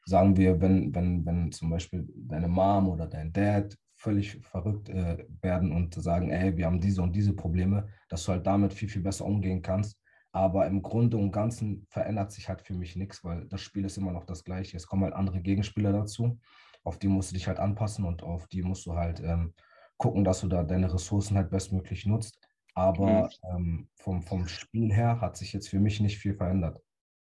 Sagen 0.06 0.38
wir, 0.38 0.62
wenn, 0.62 0.94
wenn, 0.96 1.26
wenn 1.26 1.52
zum 1.52 1.70
Beispiel 1.70 2.08
deine 2.16 2.48
Mom 2.48 2.88
oder 2.88 3.08
dein 3.08 3.34
Dad 3.34 3.78
völlig 4.00 4.40
verrückt 4.42 4.90
äh, 4.90 5.26
werden 5.42 5.74
und 5.74 5.94
sagen, 5.94 6.32
ey, 6.32 6.56
wir 6.56 6.66
haben 6.66 6.80
diese 6.80 7.02
und 7.02 7.14
diese 7.14 7.34
Probleme, 7.34 7.90
dass 8.08 8.24
du 8.24 8.32
halt 8.32 8.48
damit 8.48 8.74
viel, 8.74 8.88
viel 8.88 9.02
besser 9.02 9.26
umgehen 9.26 9.62
kannst. 9.62 10.00
Aber 10.32 10.66
im 10.68 10.82
Grunde 10.82 11.18
und 11.18 11.32
Ganzen 11.32 11.86
verändert 11.90 12.32
sich 12.32 12.48
halt 12.48 12.62
für 12.62 12.74
mich 12.74 12.96
nichts, 12.96 13.24
weil 13.24 13.46
das 13.48 13.62
Spiel 13.62 13.84
ist 13.84 13.98
immer 13.98 14.12
noch 14.12 14.26
das 14.26 14.44
gleiche. 14.44 14.78
Es 14.78 14.88
kommen 14.88 15.04
halt 15.04 15.14
andere 15.14 15.42
Gegenspieler 15.42 15.92
dazu, 15.92 16.40
auf 16.84 16.98
die 16.98 17.08
musst 17.08 17.32
du 17.32 17.36
dich 17.36 17.48
halt 17.48 17.60
anpassen 17.60 18.06
und 18.06 18.24
auf 18.24 18.48
die 18.48 18.62
musst 18.62 18.86
du 18.86 18.96
halt 18.96 19.20
ähm, 19.20 19.54
gucken, 19.98 20.24
dass 20.24 20.42
du 20.42 20.48
da 20.48 20.64
deine 20.64 20.94
Ressourcen 20.94 21.36
halt 21.36 21.50
bestmöglich 21.50 22.06
nutzt. 22.06 22.40
Aber 22.76 23.30
mhm. 23.44 23.56
ähm, 23.56 23.90
vom, 23.96 24.22
vom 24.22 24.48
Spiel 24.48 24.94
her 24.94 25.20
hat 25.20 25.36
sich 25.36 25.52
jetzt 25.52 25.68
für 25.68 25.80
mich 25.80 26.00
nicht 26.00 26.20
viel 26.20 26.36
verändert. 26.36 26.82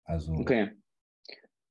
Also. 0.04 0.34
Okay. 0.34 0.72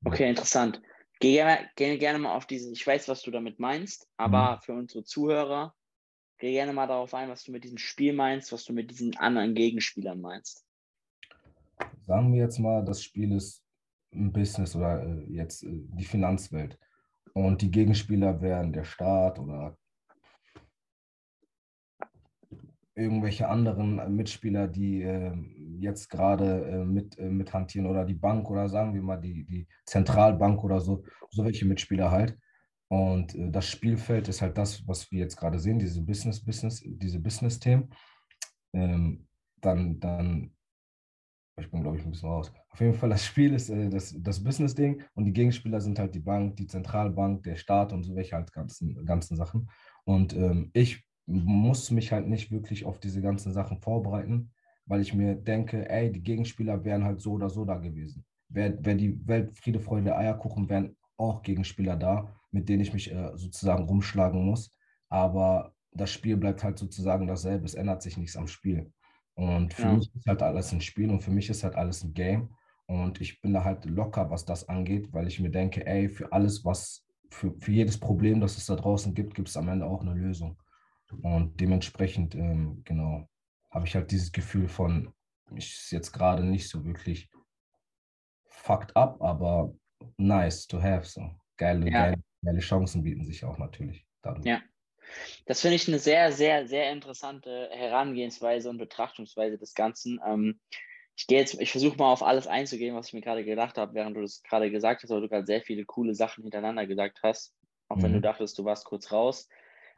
Okay, 0.05 0.29
interessant. 0.29 0.81
Geh 1.19 1.33
gerne, 1.33 1.69
geh 1.75 1.97
gerne 1.97 2.19
mal 2.19 2.35
auf 2.35 2.45
diesen, 2.45 2.73
ich 2.73 2.85
weiß, 2.85 3.07
was 3.07 3.23
du 3.23 3.31
damit 3.31 3.59
meinst, 3.59 4.07
aber 4.17 4.57
mhm. 4.57 4.61
für 4.61 4.73
unsere 4.73 5.03
Zuhörer, 5.03 5.73
geh 6.37 6.51
gerne 6.51 6.73
mal 6.73 6.87
darauf 6.87 7.13
ein, 7.13 7.29
was 7.29 7.43
du 7.43 7.51
mit 7.51 7.63
diesem 7.63 7.77
Spiel 7.77 8.13
meinst, 8.13 8.51
was 8.51 8.65
du 8.65 8.73
mit 8.73 8.91
diesen 8.91 9.17
anderen 9.17 9.55
Gegenspielern 9.55 10.21
meinst. 10.21 10.65
Sagen 12.05 12.33
wir 12.33 12.41
jetzt 12.41 12.59
mal, 12.59 12.85
das 12.85 13.03
Spiel 13.03 13.33
ist 13.33 13.63
ein 14.13 14.31
Business 14.31 14.75
oder 14.75 15.03
äh, 15.03 15.25
jetzt 15.29 15.63
äh, 15.63 15.69
die 15.71 16.05
Finanzwelt. 16.05 16.77
Und 17.33 17.61
die 17.61 17.71
Gegenspieler 17.71 18.41
wären 18.41 18.73
der 18.73 18.83
Staat 18.83 19.39
oder 19.39 19.77
irgendwelche 22.97 23.47
anderen 23.47 24.15
Mitspieler, 24.15 24.67
die 24.67 25.03
äh, 25.03 25.31
jetzt 25.79 26.09
gerade 26.09 26.65
äh, 26.65 26.83
mit, 26.83 27.17
äh, 27.19 27.29
mit 27.29 27.53
hantieren 27.53 27.87
oder 27.87 28.03
die 28.03 28.15
Bank 28.15 28.49
oder 28.49 28.67
sagen 28.67 28.93
wir 28.93 29.01
mal 29.01 29.17
die, 29.17 29.45
die 29.45 29.67
Zentralbank 29.85 30.63
oder 30.63 30.81
so, 30.81 31.03
so 31.29 31.45
welche 31.45 31.65
Mitspieler 31.65 32.09
halt. 32.09 32.37
Und 32.89 33.35
äh, 33.35 33.51
das 33.51 33.67
Spielfeld 33.67 34.27
ist 34.27 34.41
halt 34.41 34.57
das, 34.57 34.87
was 34.87 35.11
wir 35.11 35.19
jetzt 35.19 35.37
gerade 35.37 35.59
sehen, 35.59 35.77
diese 35.77 36.01
Business, 36.01 36.43
Business, 36.43 36.81
diese 36.83 37.19
Business-Themen. 37.19 37.89
Ähm, 38.73 39.27
dann, 39.61 39.99
dann, 39.99 40.55
ich 41.59 41.69
bin 41.69 41.83
glaube 41.83 41.97
ich 41.97 42.05
ein 42.05 42.11
bisschen 42.11 42.29
raus. 42.29 42.51
Auf 42.69 42.79
jeden 42.79 42.93
Fall, 42.95 43.09
das 43.09 43.25
Spiel 43.25 43.53
ist 43.53 43.69
äh, 43.69 43.89
das, 43.89 44.15
das 44.19 44.43
Business-Ding 44.43 45.03
und 45.13 45.25
die 45.25 45.33
Gegenspieler 45.33 45.81
sind 45.81 45.99
halt 45.99 46.15
die 46.15 46.19
Bank, 46.19 46.55
die 46.55 46.67
Zentralbank, 46.67 47.43
der 47.43 47.57
Staat 47.57 47.93
und 47.93 48.03
so 48.03 48.15
welche 48.15 48.35
halt 48.35 48.51
ganzen, 48.51 49.05
ganzen 49.05 49.35
Sachen. 49.35 49.69
Und 50.03 50.33
ähm, 50.35 50.71
ich 50.73 51.06
muss 51.27 51.91
mich 51.91 52.11
halt 52.11 52.27
nicht 52.27 52.51
wirklich 52.51 52.85
auf 52.85 52.99
diese 52.99 53.21
ganzen 53.21 53.53
Sachen 53.53 53.77
vorbereiten, 53.79 54.51
weil 54.85 55.01
ich 55.01 55.13
mir 55.13 55.35
denke, 55.35 55.89
ey, 55.89 56.11
die 56.11 56.23
Gegenspieler 56.23 56.83
wären 56.85 57.03
halt 57.03 57.21
so 57.21 57.33
oder 57.33 57.49
so 57.49 57.65
da 57.65 57.75
gewesen. 57.75 58.25
Wäre 58.49 58.77
wär 58.83 58.95
die 58.95 59.27
Welt 59.27 59.57
Friede, 59.57 59.79
Freunde, 59.79 60.15
Eierkuchen, 60.15 60.69
wären 60.69 60.95
auch 61.17 61.43
Gegenspieler 61.43 61.97
da, 61.97 62.33
mit 62.51 62.69
denen 62.69 62.81
ich 62.81 62.93
mich 62.93 63.11
äh, 63.11 63.31
sozusagen 63.35 63.83
rumschlagen 63.83 64.45
muss. 64.45 64.73
Aber 65.09 65.73
das 65.91 66.11
Spiel 66.11 66.37
bleibt 66.37 66.63
halt 66.63 66.79
sozusagen 66.79 67.27
dasselbe. 67.27 67.65
Es 67.65 67.73
ändert 67.73 68.01
sich 68.01 68.17
nichts 68.17 68.37
am 68.37 68.47
Spiel. 68.47 68.91
Und 69.33 69.73
für 69.73 69.83
ja. 69.83 69.93
mich 69.93 70.09
ist 70.15 70.25
halt 70.25 70.41
alles 70.41 70.71
ein 70.71 70.81
Spiel 70.81 71.09
und 71.09 71.21
für 71.21 71.31
mich 71.31 71.49
ist 71.49 71.63
halt 71.63 71.75
alles 71.75 72.03
ein 72.03 72.13
Game. 72.13 72.49
Und 72.85 73.19
ich 73.19 73.41
bin 73.41 73.53
da 73.53 73.65
halt 73.65 73.85
locker, 73.85 74.29
was 74.29 74.45
das 74.45 74.69
angeht, 74.69 75.11
weil 75.11 75.27
ich 75.27 75.39
mir 75.39 75.51
denke, 75.51 75.85
ey, 75.85 76.07
für 76.07 76.31
alles, 76.31 76.63
was 76.63 77.05
für, 77.29 77.53
für 77.59 77.71
jedes 77.71 77.99
Problem, 77.99 78.39
das 78.39 78.57
es 78.57 78.65
da 78.65 78.75
draußen 78.75 79.13
gibt, 79.13 79.35
gibt 79.35 79.49
es 79.49 79.57
am 79.57 79.67
Ende 79.67 79.85
auch 79.85 80.01
eine 80.01 80.13
Lösung. 80.13 80.57
Und 81.21 81.59
dementsprechend, 81.59 82.35
ähm, 82.35 82.81
genau, 82.83 83.27
habe 83.71 83.85
ich 83.85 83.95
halt 83.95 84.11
dieses 84.11 84.31
Gefühl 84.31 84.67
von, 84.67 85.13
ich 85.55 85.73
ist 85.73 85.91
jetzt 85.91 86.11
gerade 86.11 86.43
nicht 86.43 86.69
so 86.69 86.85
wirklich 86.85 87.29
fucked 88.45 88.95
up, 88.95 89.21
aber 89.21 89.73
nice 90.17 90.67
to 90.67 90.81
have. 90.81 91.05
So. 91.05 91.29
Geile, 91.57 91.85
ja. 91.89 92.05
geile, 92.05 92.23
geile 92.43 92.59
Chancen 92.59 93.03
bieten 93.03 93.25
sich 93.25 93.43
auch 93.45 93.57
natürlich 93.57 94.05
dadurch. 94.21 94.45
Ja. 94.45 94.61
Das 95.45 95.61
finde 95.61 95.75
ich 95.75 95.87
eine 95.87 95.99
sehr, 95.99 96.31
sehr, 96.33 96.67
sehr 96.67 96.91
interessante 96.91 97.69
Herangehensweise 97.71 98.69
und 98.69 98.77
Betrachtungsweise 98.77 99.57
des 99.57 99.73
Ganzen. 99.73 100.19
Ähm, 100.25 100.59
ich 101.15 101.27
gehe 101.27 101.39
jetzt, 101.39 101.59
ich 101.59 101.71
versuche 101.71 101.97
mal 101.97 102.11
auf 102.11 102.21
alles 102.21 102.45
einzugehen, 102.45 102.95
was 102.95 103.07
ich 103.07 103.13
mir 103.13 103.21
gerade 103.21 103.43
gedacht 103.45 103.77
habe, 103.77 103.93
während 103.93 104.17
du 104.17 104.21
das 104.21 104.43
gerade 104.43 104.69
gesagt 104.69 105.01
hast, 105.01 105.09
weil 105.09 105.21
du 105.21 105.29
gerade 105.29 105.45
sehr 105.45 105.61
viele 105.61 105.85
coole 105.85 106.13
Sachen 106.13 106.43
hintereinander 106.43 106.85
gesagt 106.85 107.19
hast, 107.23 107.55
auch 107.87 107.95
mhm. 107.95 108.03
wenn 108.03 108.11
du 108.11 108.17
mhm. 108.19 108.23
dachtest, 108.23 108.57
du 108.59 108.65
warst 108.65 108.85
kurz 108.85 109.11
raus. 109.11 109.47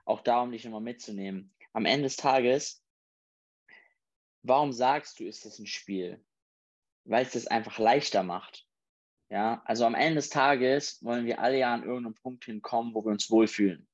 Auch 0.10 0.22
da, 0.22 0.42
um 0.42 0.52
dich 0.52 0.66
nochmal 0.66 0.82
mitzunehmen. 0.82 1.54
Am 1.72 1.86
Ende 1.86 2.06
des 2.06 2.16
Tages, 2.16 2.84
warum 4.42 4.74
sagst 4.74 5.20
du, 5.20 5.26
ist 5.26 5.46
das 5.46 5.60
ein 5.60 5.68
Spiel? 5.68 6.26
Weil 7.06 7.26
es 7.26 7.34
das 7.34 7.46
einfach 7.46 7.78
leichter 7.78 8.24
macht. 8.24 8.66
Ja, 9.30 9.62
also 9.66 9.86
am 9.86 9.94
Ende 9.94 10.16
des 10.16 10.30
Tages 10.30 11.04
wollen 11.04 11.28
wir 11.28 11.40
alle 11.40 11.60
ja 11.60 11.72
an 11.72 11.84
irgendeinem 11.84 12.16
Punkt 12.16 12.46
hinkommen, 12.46 12.96
wo 12.96 13.06
wir 13.06 13.12
uns 13.12 13.30
wohlfühlen. 13.30 13.88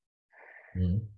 Mhm. 0.74 1.10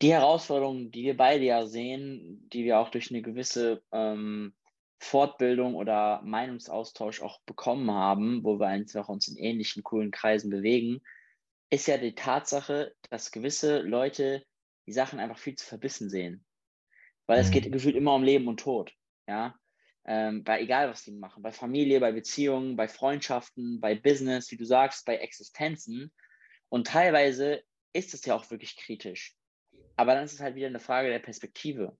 Die 0.00 0.12
Herausforderungen, 0.12 0.92
die 0.92 1.02
wir 1.02 1.16
beide 1.16 1.44
ja 1.44 1.66
sehen, 1.66 2.48
die 2.52 2.62
wir 2.62 2.78
auch 2.78 2.90
durch 2.90 3.10
eine 3.10 3.22
gewisse 3.22 3.82
ähm, 3.90 4.54
Fortbildung 5.00 5.74
oder 5.74 6.22
Meinungsaustausch 6.22 7.20
auch 7.20 7.40
bekommen 7.46 7.90
haben, 7.90 8.44
wo 8.44 8.60
wir 8.60 8.68
einfach 8.68 9.08
uns 9.08 9.26
in 9.26 9.36
ähnlichen 9.36 9.82
coolen 9.82 10.12
Kreisen 10.12 10.50
bewegen, 10.50 11.02
ist 11.70 11.86
ja 11.86 11.96
die 11.96 12.14
Tatsache, 12.14 12.94
dass 13.08 13.30
gewisse 13.30 13.78
Leute 13.78 14.44
die 14.86 14.92
Sachen 14.92 15.20
einfach 15.20 15.38
viel 15.38 15.54
zu 15.54 15.64
verbissen 15.64 16.10
sehen. 16.10 16.44
Weil 17.26 17.38
mhm. 17.38 17.44
es 17.44 17.50
geht 17.50 17.70
gefühlt 17.70 17.96
immer 17.96 18.14
um 18.14 18.24
Leben 18.24 18.48
und 18.48 18.60
Tod. 18.60 18.92
Ja. 19.28 19.54
Ähm, 20.04 20.42
bei 20.42 20.60
egal, 20.60 20.88
was 20.88 21.04
die 21.04 21.12
machen, 21.12 21.42
bei 21.42 21.52
Familie, 21.52 22.00
bei 22.00 22.10
Beziehungen, 22.10 22.74
bei 22.76 22.88
Freundschaften, 22.88 23.80
bei 23.80 23.94
Business, 23.94 24.50
wie 24.50 24.56
du 24.56 24.64
sagst, 24.64 25.04
bei 25.04 25.16
Existenzen. 25.16 26.12
Und 26.68 26.88
teilweise 26.88 27.62
ist 27.92 28.14
es 28.14 28.24
ja 28.24 28.34
auch 28.34 28.50
wirklich 28.50 28.76
kritisch. 28.76 29.36
Aber 29.96 30.14
dann 30.14 30.24
ist 30.24 30.32
es 30.32 30.40
halt 30.40 30.56
wieder 30.56 30.66
eine 30.66 30.80
Frage 30.80 31.10
der 31.10 31.18
Perspektive. 31.18 31.96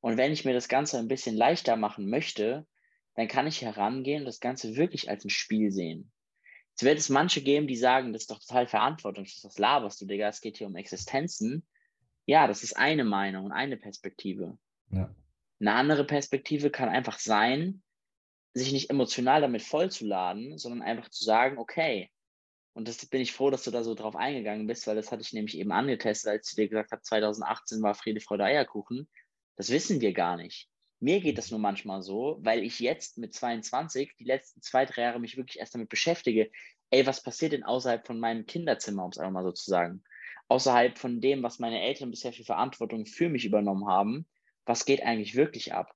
Und 0.00 0.16
wenn 0.16 0.32
ich 0.32 0.44
mir 0.44 0.52
das 0.52 0.68
Ganze 0.68 0.98
ein 0.98 1.08
bisschen 1.08 1.36
leichter 1.36 1.76
machen 1.76 2.08
möchte, 2.08 2.66
dann 3.14 3.28
kann 3.28 3.46
ich 3.46 3.62
herangehen 3.62 4.20
und 4.20 4.26
das 4.26 4.40
Ganze 4.40 4.76
wirklich 4.76 5.08
als 5.10 5.24
ein 5.24 5.30
Spiel 5.30 5.72
sehen. 5.72 6.12
Es 6.78 6.84
wird 6.84 6.98
es 6.98 7.08
manche 7.08 7.42
geben, 7.42 7.66
die 7.66 7.74
sagen, 7.74 8.12
das 8.12 8.22
ist 8.22 8.30
doch 8.30 8.38
total 8.38 8.68
verantwortungslos, 8.68 9.42
das 9.42 9.58
laberst 9.58 10.00
du, 10.00 10.06
Digga, 10.06 10.28
es 10.28 10.40
geht 10.40 10.58
hier 10.58 10.68
um 10.68 10.76
Existenzen. 10.76 11.66
Ja, 12.24 12.46
das 12.46 12.62
ist 12.62 12.76
eine 12.76 13.02
Meinung 13.02 13.46
und 13.46 13.52
eine 13.52 13.76
Perspektive. 13.76 14.56
Ja. 14.92 15.12
Eine 15.58 15.72
andere 15.72 16.04
Perspektive 16.04 16.70
kann 16.70 16.88
einfach 16.88 17.18
sein, 17.18 17.82
sich 18.54 18.70
nicht 18.70 18.90
emotional 18.90 19.40
damit 19.40 19.62
vollzuladen, 19.62 20.56
sondern 20.56 20.82
einfach 20.82 21.08
zu 21.08 21.24
sagen, 21.24 21.58
okay, 21.58 22.12
und 22.74 22.86
das 22.86 23.04
bin 23.06 23.22
ich 23.22 23.32
froh, 23.32 23.50
dass 23.50 23.64
du 23.64 23.72
da 23.72 23.82
so 23.82 23.96
drauf 23.96 24.14
eingegangen 24.14 24.68
bist, 24.68 24.86
weil 24.86 24.94
das 24.94 25.10
hatte 25.10 25.22
ich 25.22 25.32
nämlich 25.32 25.58
eben 25.58 25.72
angetestet, 25.72 26.30
als 26.30 26.50
ich 26.50 26.54
dir 26.54 26.68
gesagt 26.68 26.92
habe, 26.92 27.02
2018 27.02 27.82
war 27.82 27.96
Friede, 27.96 28.20
Freude, 28.20 28.44
Eierkuchen. 28.44 29.08
Das 29.56 29.70
wissen 29.70 30.00
wir 30.00 30.12
gar 30.12 30.36
nicht. 30.36 30.68
Mir 31.00 31.20
geht 31.20 31.38
das 31.38 31.50
nur 31.50 31.60
manchmal 31.60 32.02
so, 32.02 32.38
weil 32.40 32.64
ich 32.64 32.80
jetzt 32.80 33.18
mit 33.18 33.32
22 33.32 34.16
die 34.18 34.24
letzten 34.24 34.62
zwei, 34.62 34.84
drei 34.84 35.02
Jahre 35.02 35.20
mich 35.20 35.36
wirklich 35.36 35.60
erst 35.60 35.74
damit 35.74 35.88
beschäftige, 35.88 36.50
ey, 36.90 37.06
was 37.06 37.22
passiert 37.22 37.52
denn 37.52 37.64
außerhalb 37.64 38.06
von 38.06 38.18
meinem 38.18 38.46
Kinderzimmer, 38.46 39.04
um 39.04 39.10
es 39.10 39.18
einfach 39.18 39.32
mal 39.32 39.44
so 39.44 39.52
zu 39.52 39.70
sagen? 39.70 40.02
Außerhalb 40.48 40.98
von 40.98 41.20
dem, 41.20 41.42
was 41.42 41.58
meine 41.58 41.82
Eltern 41.82 42.10
bisher 42.10 42.32
für 42.32 42.44
Verantwortung 42.44 43.06
für 43.06 43.28
mich 43.28 43.44
übernommen 43.44 43.86
haben, 43.86 44.26
was 44.64 44.84
geht 44.84 45.02
eigentlich 45.02 45.36
wirklich 45.36 45.72
ab? 45.72 45.94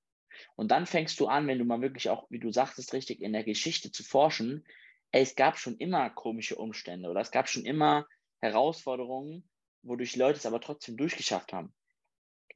Und 0.55 0.71
dann 0.71 0.85
fängst 0.85 1.19
du 1.19 1.27
an, 1.27 1.47
wenn 1.47 1.59
du 1.59 1.65
mal 1.65 1.81
wirklich 1.81 2.09
auch, 2.09 2.27
wie 2.29 2.39
du 2.39 2.51
sagtest, 2.51 2.93
richtig 2.93 3.21
in 3.21 3.33
der 3.33 3.43
Geschichte 3.43 3.91
zu 3.91 4.03
forschen, 4.03 4.65
ey, 5.11 5.21
es 5.21 5.35
gab 5.35 5.57
schon 5.57 5.77
immer 5.77 6.09
komische 6.09 6.55
Umstände 6.55 7.09
oder 7.09 7.21
es 7.21 7.31
gab 7.31 7.49
schon 7.49 7.65
immer 7.65 8.07
Herausforderungen, 8.39 9.47
wodurch 9.83 10.15
Leute 10.15 10.37
es 10.37 10.45
aber 10.45 10.61
trotzdem 10.61 10.97
durchgeschafft 10.97 11.53
haben. 11.53 11.73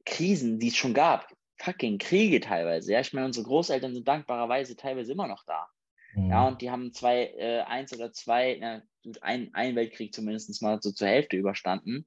Krisen, 0.04 0.58
die 0.58 0.68
es 0.68 0.76
schon 0.76 0.94
gab, 0.94 1.28
fucking 1.58 1.98
Kriege 1.98 2.40
teilweise. 2.40 2.92
Ja, 2.92 3.00
ich 3.00 3.12
meine, 3.12 3.26
unsere 3.26 3.46
Großeltern 3.46 3.94
sind 3.94 4.06
dankbarerweise 4.06 4.76
teilweise 4.76 5.12
immer 5.12 5.28
noch 5.28 5.44
da. 5.44 5.68
Mhm. 6.14 6.30
Ja, 6.30 6.48
und 6.48 6.62
die 6.62 6.70
haben 6.70 6.92
zwei, 6.92 7.26
äh, 7.36 7.60
eins 7.60 7.92
oder 7.92 8.12
zwei, 8.12 8.58
na, 8.60 8.82
ein, 9.20 9.50
ein 9.54 9.76
Weltkrieg 9.76 10.14
zumindest 10.14 10.62
mal 10.62 10.80
so 10.80 10.92
zur 10.92 11.08
Hälfte 11.08 11.36
überstanden. 11.36 12.06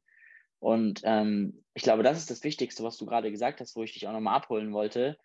Und 0.60 1.01
ähm, 1.03 1.63
ich 1.74 1.84
glaube, 1.84 2.03
das 2.03 2.17
ist 2.17 2.29
das 2.29 2.43
Wichtigste, 2.43 2.84
was 2.84 2.98
du 2.98 3.05
gerade 3.05 3.31
gesagt 3.31 3.62
hast, 3.62 3.75
wo 3.75 3.84
ich 3.84 3.93
dich 3.93 4.08
auch 4.08 4.13
nochmal 4.13 4.36
abholen 4.36 4.74
wollte. 4.74 5.17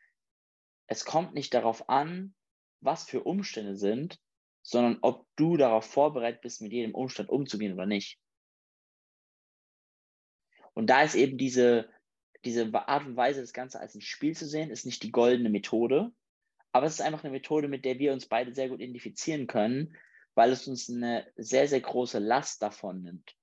Es 0.87 1.05
kommt 1.05 1.35
nicht 1.35 1.53
darauf 1.53 1.89
an, 1.89 2.35
was 2.81 3.05
für 3.05 3.23
Umstände 3.23 3.77
sind, 3.77 4.19
sondern 4.63 4.99
ob 5.03 5.27
du 5.37 5.57
darauf 5.57 5.85
vorbereitet 5.85 6.41
bist, 6.41 6.63
mit 6.63 6.73
jedem 6.73 6.95
Umstand 6.95 7.29
umzugehen 7.29 7.75
oder 7.75 7.87
nicht. 7.87 8.19
Und 10.75 10.89
da 10.89 11.03
ist 11.03 11.15
eben 11.15 11.39
diese, 11.39 11.89
diese 12.47 12.73
Art 12.73 13.07
und 13.07 13.17
Weise, 13.17 13.41
das 13.41 13.53
Ganze 13.53 13.81
als 13.81 13.95
ein 13.95 14.01
Spiel 14.01 14.35
zu 14.35 14.47
sehen, 14.47 14.71
ist 14.71 14.87
nicht 14.87 15.03
die 15.03 15.11
goldene 15.11 15.51
Methode, 15.51 16.13
aber 16.73 16.87
es 16.87 16.95
ist 16.95 17.01
einfach 17.01 17.25
eine 17.25 17.33
Methode, 17.33 17.69
mit 17.69 17.85
der 17.85 17.99
wir 17.99 18.13
uns 18.13 18.27
beide 18.27 18.55
sehr 18.55 18.69
gut 18.69 18.81
identifizieren 18.81 19.47
können, 19.47 19.97
weil 20.35 20.53
es 20.53 20.69
uns 20.69 20.89
eine 20.89 21.27
sehr, 21.37 21.69
sehr 21.69 21.81
große 21.81 22.19
Last 22.19 22.63
davon 22.63 23.03
nimmt. 23.03 23.35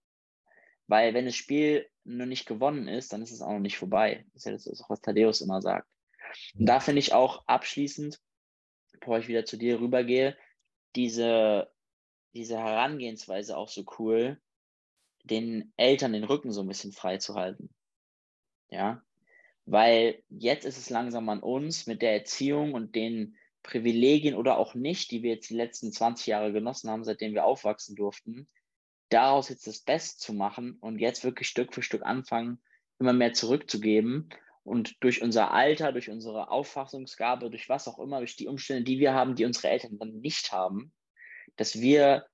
Weil 0.88 1.14
wenn 1.14 1.26
das 1.26 1.36
Spiel 1.36 1.90
nur 2.04 2.28
nicht 2.28 2.46
gewonnen 2.46 2.88
ist, 2.88 3.14
dann 3.14 3.22
ist 3.22 3.32
es 3.32 3.42
auch 3.42 3.52
noch 3.52 3.60
nicht 3.60 3.78
vorbei. 3.78 4.26
Das 4.34 4.46
ist 4.46 4.46
ja 4.46 4.52
das, 4.52 4.82
auch, 4.82 4.90
was 4.90 5.02
Thaddeus 5.02 5.42
immer 5.42 5.62
sagt. 5.62 5.88
Und 6.58 6.66
da 6.66 6.80
finde 6.80 7.00
ich 7.00 7.14
auch 7.14 7.48
abschließend, 7.48 8.20
bevor 8.92 9.20
ich 9.20 9.28
wieder 9.28 9.46
zu 9.46 9.58
dir 9.58 9.80
rübergehe, 9.80 10.38
diese, 10.96 11.72
diese 12.34 12.58
Herangehensweise 12.58 13.58
auch 13.58 13.70
so 13.70 13.86
cool, 13.98 14.40
den 15.24 15.74
Eltern 15.78 16.14
den 16.14 16.24
Rücken 16.24 16.52
so 16.52 16.62
ein 16.62 16.68
bisschen 16.68 16.92
frei 16.92 17.18
zu 17.18 17.36
halten. 17.36 17.74
Ja, 18.74 19.04
weil 19.66 20.24
jetzt 20.30 20.66
ist 20.66 20.80
es 20.80 20.90
langsam 20.90 21.30
an 21.30 21.42
uns 21.42 21.86
mit 21.86 22.02
der 22.02 22.14
Erziehung 22.14 22.74
und 22.74 22.96
den 22.96 23.38
Privilegien 23.62 24.34
oder 24.34 24.58
auch 24.58 24.74
nicht, 24.74 25.12
die 25.12 25.22
wir 25.22 25.36
jetzt 25.36 25.52
die 25.52 25.56
letzten 25.56 25.92
20 25.92 26.26
Jahre 26.26 26.52
genossen 26.52 26.90
haben, 26.90 27.04
seitdem 27.04 27.36
wir 27.36 27.46
aufwachsen 27.46 27.96
durften, 27.96 28.48
daraus 29.10 29.50
jetzt 29.50 29.68
das 29.68 29.80
Beste 29.80 30.18
zu 30.18 30.34
machen 30.34 30.78
und 30.82 30.98
jetzt 30.98 31.24
wirklich 31.24 31.48
Stück 31.48 31.72
für 31.76 31.84
Stück 31.84 32.02
anfangen, 32.04 32.64
immer 32.98 33.14
mehr 33.14 33.34
zurückzugeben 33.34 34.30
und 34.64 34.96
durch 35.02 35.22
unser 35.22 35.52
Alter, 35.52 35.92
durch 35.92 36.10
unsere 36.10 36.50
Auffassungsgabe, 36.50 37.52
durch 37.52 37.70
was 37.70 37.88
auch 37.88 38.00
immer, 38.00 38.18
durch 38.18 38.36
die 38.36 38.48
Umstände, 38.48 38.84
die 38.84 38.98
wir 38.98 39.14
haben, 39.14 39.36
die 39.36 39.46
unsere 39.46 39.70
Eltern 39.70 40.00
dann 40.00 40.20
nicht 40.20 40.52
haben, 40.52 40.92
dass 41.58 41.80
wir 41.80 42.26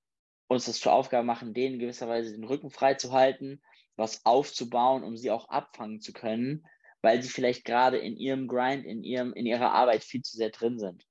uns 0.48 0.64
das 0.64 0.80
zur 0.80 0.94
Aufgabe 0.94 1.26
machen, 1.26 1.52
denen 1.52 1.78
gewisserweise 1.78 2.32
den 2.32 2.44
Rücken 2.44 2.70
frei 2.70 2.94
zu 2.94 3.12
halten, 3.12 3.60
was 4.00 4.24
aufzubauen, 4.26 5.04
um 5.04 5.16
sie 5.16 5.30
auch 5.30 5.48
abfangen 5.48 6.00
zu 6.00 6.12
können, 6.12 6.66
weil 7.02 7.22
sie 7.22 7.28
vielleicht 7.28 7.64
gerade 7.64 7.98
in 7.98 8.16
ihrem 8.16 8.48
Grind, 8.48 8.84
in, 8.84 9.04
ihrem, 9.04 9.32
in 9.32 9.46
ihrer 9.46 9.72
Arbeit 9.72 10.02
viel 10.02 10.22
zu 10.22 10.36
sehr 10.36 10.50
drin 10.50 10.78
sind. 10.78 11.06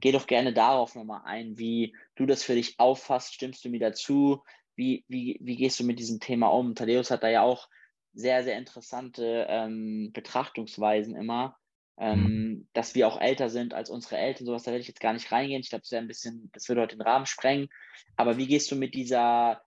Geh 0.00 0.12
doch 0.12 0.26
gerne 0.26 0.52
darauf 0.52 0.94
nochmal 0.94 1.22
ein, 1.24 1.58
wie 1.58 1.96
du 2.16 2.26
das 2.26 2.42
für 2.42 2.54
dich 2.54 2.78
auffasst. 2.78 3.34
Stimmst 3.34 3.64
du 3.64 3.68
mir 3.68 3.80
dazu? 3.80 4.42
Wie, 4.76 5.04
wie, 5.08 5.38
wie 5.40 5.56
gehst 5.56 5.78
du 5.78 5.84
mit 5.84 5.98
diesem 5.98 6.20
Thema 6.20 6.48
um? 6.48 6.74
Thaddeus 6.74 7.10
hat 7.10 7.22
da 7.22 7.28
ja 7.28 7.42
auch 7.42 7.68
sehr, 8.12 8.44
sehr 8.44 8.56
interessante 8.58 9.46
ähm, 9.48 10.10
Betrachtungsweisen 10.12 11.16
immer, 11.16 11.56
ähm, 11.98 12.22
mhm. 12.22 12.68
dass 12.72 12.94
wir 12.94 13.06
auch 13.08 13.20
älter 13.20 13.50
sind 13.50 13.74
als 13.74 13.90
unsere 13.90 14.16
Eltern, 14.16 14.46
sowas, 14.46 14.64
da 14.64 14.70
werde 14.70 14.82
ich 14.82 14.88
jetzt 14.88 15.00
gar 15.00 15.12
nicht 15.12 15.30
reingehen. 15.30 15.60
Ich 15.60 15.70
glaube, 15.70 15.82
das 15.82 15.92
wäre 15.92 16.02
ein 16.02 16.08
bisschen, 16.08 16.50
das 16.52 16.68
würde 16.68 16.82
heute 16.82 16.96
den 16.96 17.02
Rahmen 17.02 17.26
sprengen. 17.26 17.68
Aber 18.16 18.36
wie 18.36 18.46
gehst 18.46 18.70
du 18.70 18.76
mit 18.76 18.94
dieser 18.94 19.63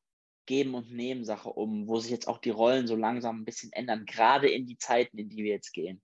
Geben- 0.47 0.73
und 0.73 0.91
Nehmen-Sache 0.91 1.49
um, 1.49 1.87
wo 1.87 1.99
sich 1.99 2.09
jetzt 2.09 2.27
auch 2.27 2.39
die 2.39 2.49
Rollen 2.49 2.87
so 2.87 2.95
langsam 2.95 3.41
ein 3.41 3.45
bisschen 3.45 3.71
ändern, 3.73 4.05
gerade 4.05 4.49
in 4.49 4.65
die 4.65 4.77
Zeiten, 4.77 5.19
in 5.19 5.29
die 5.29 5.43
wir 5.43 5.51
jetzt 5.51 5.73
gehen? 5.73 6.01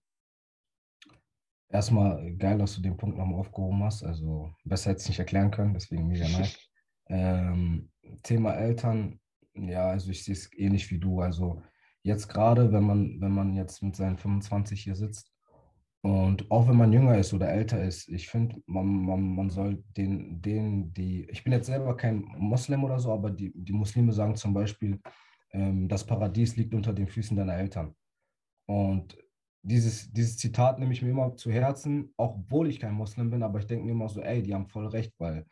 Erstmal 1.69 2.35
geil, 2.35 2.59
dass 2.59 2.75
du 2.75 2.81
den 2.81 2.95
Punkt 2.97 3.17
nochmal 3.17 3.39
aufgehoben 3.39 3.83
hast. 3.83 4.03
Also 4.03 4.53
besser 4.63 4.91
hätte 4.91 4.99
ich 4.99 5.03
es 5.05 5.09
nicht 5.09 5.19
erklären 5.19 5.49
können, 5.49 5.73
deswegen 5.73 6.07
mega 6.07 6.27
nice. 6.37 6.59
ähm, 7.07 7.89
Thema 8.21 8.53
Eltern, 8.53 9.19
ja, 9.55 9.87
also 9.87 10.11
ich 10.11 10.23
sehe 10.23 10.33
es 10.33 10.53
ähnlich 10.53 10.91
wie 10.91 10.99
du. 10.99 11.21
Also 11.21 11.63
jetzt 12.03 12.27
gerade, 12.27 12.71
wenn 12.71 12.83
man, 12.83 13.19
wenn 13.21 13.31
man 13.31 13.55
jetzt 13.55 13.81
mit 13.81 13.95
seinen 13.95 14.19
25 14.19 14.83
hier 14.83 14.95
sitzt 14.95 15.32
und 16.03 16.51
auch 16.51 16.67
wenn 16.67 16.75
man 16.75 16.91
jünger 16.91 17.17
ist 17.17 17.33
oder 17.33 17.49
älter 17.49 17.81
ist, 17.81 18.09
ich 18.09 18.27
finde, 18.27 18.61
man, 18.65 18.85
man, 18.85 19.35
man 19.35 19.49
soll 19.49 19.81
den, 19.95 20.41
den, 20.41 20.93
die, 20.93 21.29
ich 21.29 21.45
bin 21.45 21.53
jetzt 21.53 21.67
selber 21.67 21.95
kein 21.95 22.25
Moslem 22.37 22.83
oder 22.83 22.99
so, 22.99 23.13
aber 23.13 23.31
die, 23.31 23.53
die 23.55 23.71
Muslime 23.71 24.11
sagen 24.11 24.35
zum 24.35 24.53
Beispiel, 24.53 24.99
ähm, 25.51 25.87
das 25.87 26.05
Paradies 26.05 26.57
liegt 26.57 26.73
unter 26.75 26.91
den 26.91 27.07
Füßen 27.07 27.37
deiner 27.37 27.55
Eltern. 27.55 27.95
Und 28.65 29.17
dieses, 29.61 30.11
dieses 30.11 30.35
Zitat 30.35 30.77
nehme 30.77 30.91
ich 30.91 31.01
mir 31.01 31.11
immer 31.11 31.37
zu 31.37 31.49
Herzen, 31.49 32.13
auch 32.17 32.35
obwohl 32.35 32.67
ich 32.67 32.81
kein 32.81 32.95
Muslim 32.95 33.29
bin, 33.29 33.41
aber 33.41 33.59
ich 33.59 33.67
denke 33.67 33.85
mir 33.85 33.91
immer 33.91 34.09
so, 34.09 34.19
ey, 34.19 34.43
die 34.43 34.53
haben 34.53 34.67
voll 34.67 34.87
recht, 34.87 35.13
weil 35.19 35.45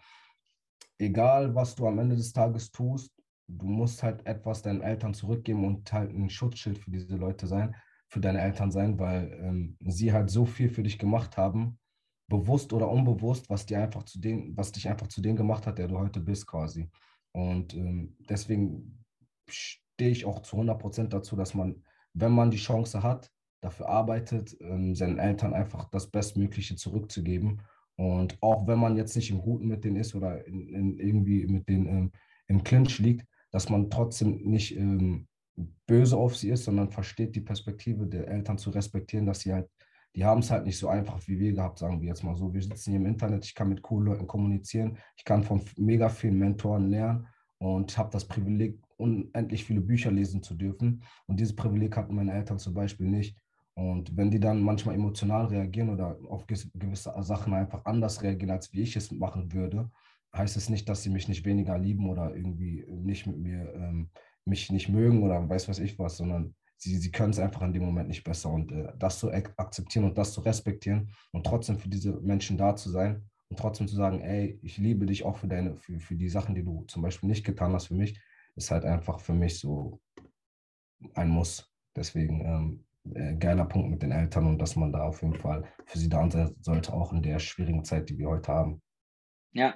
egal, 0.99 1.55
was 1.55 1.75
du 1.75 1.87
am 1.87 1.97
Ende 1.97 2.17
des 2.17 2.33
Tages 2.33 2.71
tust, 2.73 3.13
du 3.47 3.67
musst 3.67 4.03
halt 4.03 4.25
etwas 4.25 4.61
deinen 4.61 4.81
Eltern 4.81 5.13
zurückgeben 5.13 5.63
und 5.63 5.93
halt 5.93 6.11
ein 6.13 6.29
Schutzschild 6.29 6.77
für 6.77 6.91
diese 6.91 7.15
Leute 7.15 7.47
sein, 7.47 7.73
für 8.11 8.19
deine 8.19 8.41
Eltern 8.41 8.71
sein, 8.71 8.99
weil 8.99 9.31
ähm, 9.41 9.77
sie 9.79 10.11
halt 10.11 10.29
so 10.29 10.45
viel 10.45 10.69
für 10.69 10.83
dich 10.83 10.99
gemacht 10.99 11.37
haben, 11.37 11.79
bewusst 12.27 12.73
oder 12.73 12.89
unbewusst, 12.89 13.49
was 13.49 13.65
dir 13.65 13.81
einfach 13.81 14.03
zu 14.03 14.19
dem, 14.19 14.55
was 14.57 14.73
dich 14.73 14.89
einfach 14.89 15.07
zu 15.07 15.21
dem 15.21 15.37
gemacht 15.37 15.65
hat, 15.65 15.77
der 15.77 15.87
du 15.87 15.97
heute 15.97 16.19
bist, 16.19 16.45
quasi. 16.45 16.89
Und 17.31 17.73
ähm, 17.73 18.17
deswegen 18.29 19.05
stehe 19.47 20.11
ich 20.11 20.25
auch 20.25 20.41
zu 20.41 20.57
100 20.57 20.77
Prozent 20.77 21.13
dazu, 21.13 21.37
dass 21.37 21.53
man, 21.53 21.83
wenn 22.13 22.33
man 22.33 22.51
die 22.51 22.57
Chance 22.57 23.01
hat, 23.01 23.31
dafür 23.61 23.87
arbeitet, 23.87 24.57
ähm, 24.59 24.93
seinen 24.93 25.17
Eltern 25.17 25.53
einfach 25.53 25.89
das 25.89 26.11
Bestmögliche 26.11 26.75
zurückzugeben. 26.75 27.61
Und 27.95 28.37
auch 28.41 28.67
wenn 28.67 28.79
man 28.79 28.97
jetzt 28.97 29.15
nicht 29.15 29.31
im 29.31 29.41
Guten 29.41 29.67
mit 29.67 29.85
denen 29.85 29.95
ist 29.95 30.15
oder 30.15 30.45
in, 30.45 30.67
in 30.67 30.99
irgendwie 30.99 31.47
mit 31.47 31.69
denen 31.69 31.87
ähm, 31.87 32.11
im 32.47 32.63
Clinch 32.63 32.99
liegt, 32.99 33.25
dass 33.51 33.69
man 33.69 33.89
trotzdem 33.89 34.41
nicht 34.43 34.75
ähm, 34.75 35.27
böse 35.85 36.17
auf 36.17 36.35
sie 36.35 36.49
ist, 36.49 36.65
sondern 36.65 36.89
versteht 36.89 37.35
die 37.35 37.41
Perspektive 37.41 38.07
der 38.07 38.27
Eltern 38.27 38.57
zu 38.57 38.69
respektieren, 38.69 39.25
dass 39.25 39.41
sie 39.41 39.53
halt, 39.53 39.69
die 40.15 40.25
haben 40.25 40.39
es 40.39 40.51
halt 40.51 40.65
nicht 40.65 40.77
so 40.77 40.87
einfach 40.87 41.25
wie 41.27 41.39
wir 41.39 41.53
gehabt, 41.53 41.79
sagen 41.79 42.01
wir 42.01 42.07
jetzt 42.07 42.23
mal 42.23 42.35
so. 42.35 42.53
Wir 42.53 42.61
sitzen 42.61 42.91
hier 42.91 42.99
im 42.99 43.05
Internet, 43.05 43.45
ich 43.45 43.55
kann 43.55 43.69
mit 43.69 43.81
coolen 43.81 44.07
Leuten 44.07 44.27
kommunizieren, 44.27 44.97
ich 45.17 45.23
kann 45.23 45.43
von 45.43 45.61
mega 45.77 46.09
vielen 46.09 46.37
Mentoren 46.37 46.89
lernen 46.89 47.27
und 47.59 47.97
habe 47.97 48.09
das 48.11 48.27
Privileg, 48.27 48.79
unendlich 48.97 49.65
viele 49.65 49.81
Bücher 49.81 50.11
lesen 50.11 50.43
zu 50.43 50.55
dürfen. 50.55 51.03
Und 51.27 51.39
dieses 51.39 51.55
Privileg 51.55 51.95
hatten 51.97 52.15
meine 52.15 52.33
Eltern 52.33 52.59
zum 52.59 52.73
Beispiel 52.73 53.07
nicht. 53.07 53.37
Und 53.73 54.15
wenn 54.17 54.29
die 54.29 54.39
dann 54.39 54.61
manchmal 54.61 54.95
emotional 54.95 55.45
reagieren 55.45 55.89
oder 55.89 56.17
auf 56.29 56.45
gewisse 56.45 57.13
Sachen 57.23 57.53
einfach 57.53 57.85
anders 57.85 58.21
reagieren, 58.21 58.51
als 58.51 58.73
wie 58.73 58.81
ich 58.81 58.95
es 58.95 59.11
machen 59.11 59.53
würde, 59.53 59.89
heißt 60.35 60.57
es 60.57 60.69
nicht, 60.69 60.87
dass 60.87 61.03
sie 61.03 61.09
mich 61.09 61.27
nicht 61.27 61.45
weniger 61.45 61.77
lieben 61.77 62.09
oder 62.09 62.35
irgendwie 62.35 62.85
nicht 62.89 63.27
mit 63.27 63.37
mir, 63.37 63.73
ähm, 63.75 64.09
mich 64.45 64.71
nicht 64.71 64.89
mögen 64.89 65.23
oder 65.23 65.47
weiß 65.47 65.69
was 65.69 65.79
ich 65.79 65.97
was, 65.99 66.17
sondern 66.17 66.55
sie, 66.77 66.97
sie 66.97 67.11
können 67.11 67.31
es 67.31 67.39
einfach 67.39 67.61
in 67.61 67.73
dem 67.73 67.83
Moment 67.83 68.07
nicht 68.07 68.23
besser. 68.23 68.49
Und 68.49 68.71
äh, 68.71 68.91
das 68.97 69.19
zu 69.19 69.31
akzeptieren 69.31 70.05
und 70.05 70.17
das 70.17 70.33
zu 70.33 70.41
respektieren 70.41 71.11
und 71.31 71.45
trotzdem 71.45 71.77
für 71.77 71.89
diese 71.89 72.13
Menschen 72.21 72.57
da 72.57 72.75
zu 72.75 72.89
sein 72.89 73.29
und 73.49 73.59
trotzdem 73.59 73.87
zu 73.87 73.95
sagen, 73.95 74.21
ey, 74.21 74.59
ich 74.63 74.77
liebe 74.77 75.05
dich 75.05 75.23
auch 75.23 75.37
für 75.37 75.47
deine, 75.47 75.75
für, 75.75 75.99
für 75.99 76.15
die 76.15 76.29
Sachen, 76.29 76.55
die 76.55 76.63
du 76.63 76.85
zum 76.87 77.01
Beispiel 77.01 77.29
nicht 77.29 77.45
getan 77.45 77.73
hast 77.73 77.87
für 77.87 77.95
mich, 77.95 78.19
ist 78.55 78.71
halt 78.71 78.85
einfach 78.85 79.19
für 79.19 79.33
mich 79.33 79.59
so 79.59 79.99
ein 81.13 81.29
Muss. 81.29 81.69
Deswegen 81.95 82.41
ähm, 82.45 82.85
äh, 83.13 83.35
geiler 83.35 83.65
Punkt 83.65 83.89
mit 83.89 84.01
den 84.01 84.11
Eltern 84.11 84.47
und 84.47 84.59
dass 84.59 84.75
man 84.75 84.91
da 84.91 85.03
auf 85.03 85.21
jeden 85.21 85.35
Fall 85.35 85.65
für 85.85 85.97
sie 85.97 86.09
da 86.09 86.29
sein 86.29 86.55
sollte, 86.61 86.93
auch 86.93 87.13
in 87.13 87.21
der 87.21 87.39
schwierigen 87.39 87.83
Zeit, 87.83 88.09
die 88.09 88.17
wir 88.17 88.29
heute 88.29 88.51
haben. 88.51 88.81
Ja, 89.53 89.75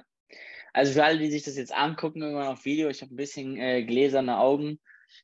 also 0.76 0.92
für 0.92 1.04
alle, 1.04 1.18
die 1.18 1.30
sich 1.30 1.42
das 1.42 1.56
jetzt 1.56 1.72
angucken, 1.72 2.20
irgendwann 2.20 2.48
auf 2.48 2.66
Video, 2.66 2.90
ich 2.90 3.00
habe 3.00 3.14
ein 3.14 3.16
bisschen 3.16 3.56
äh, 3.56 3.82
gläserne 3.82 4.36
Augen. 4.36 4.78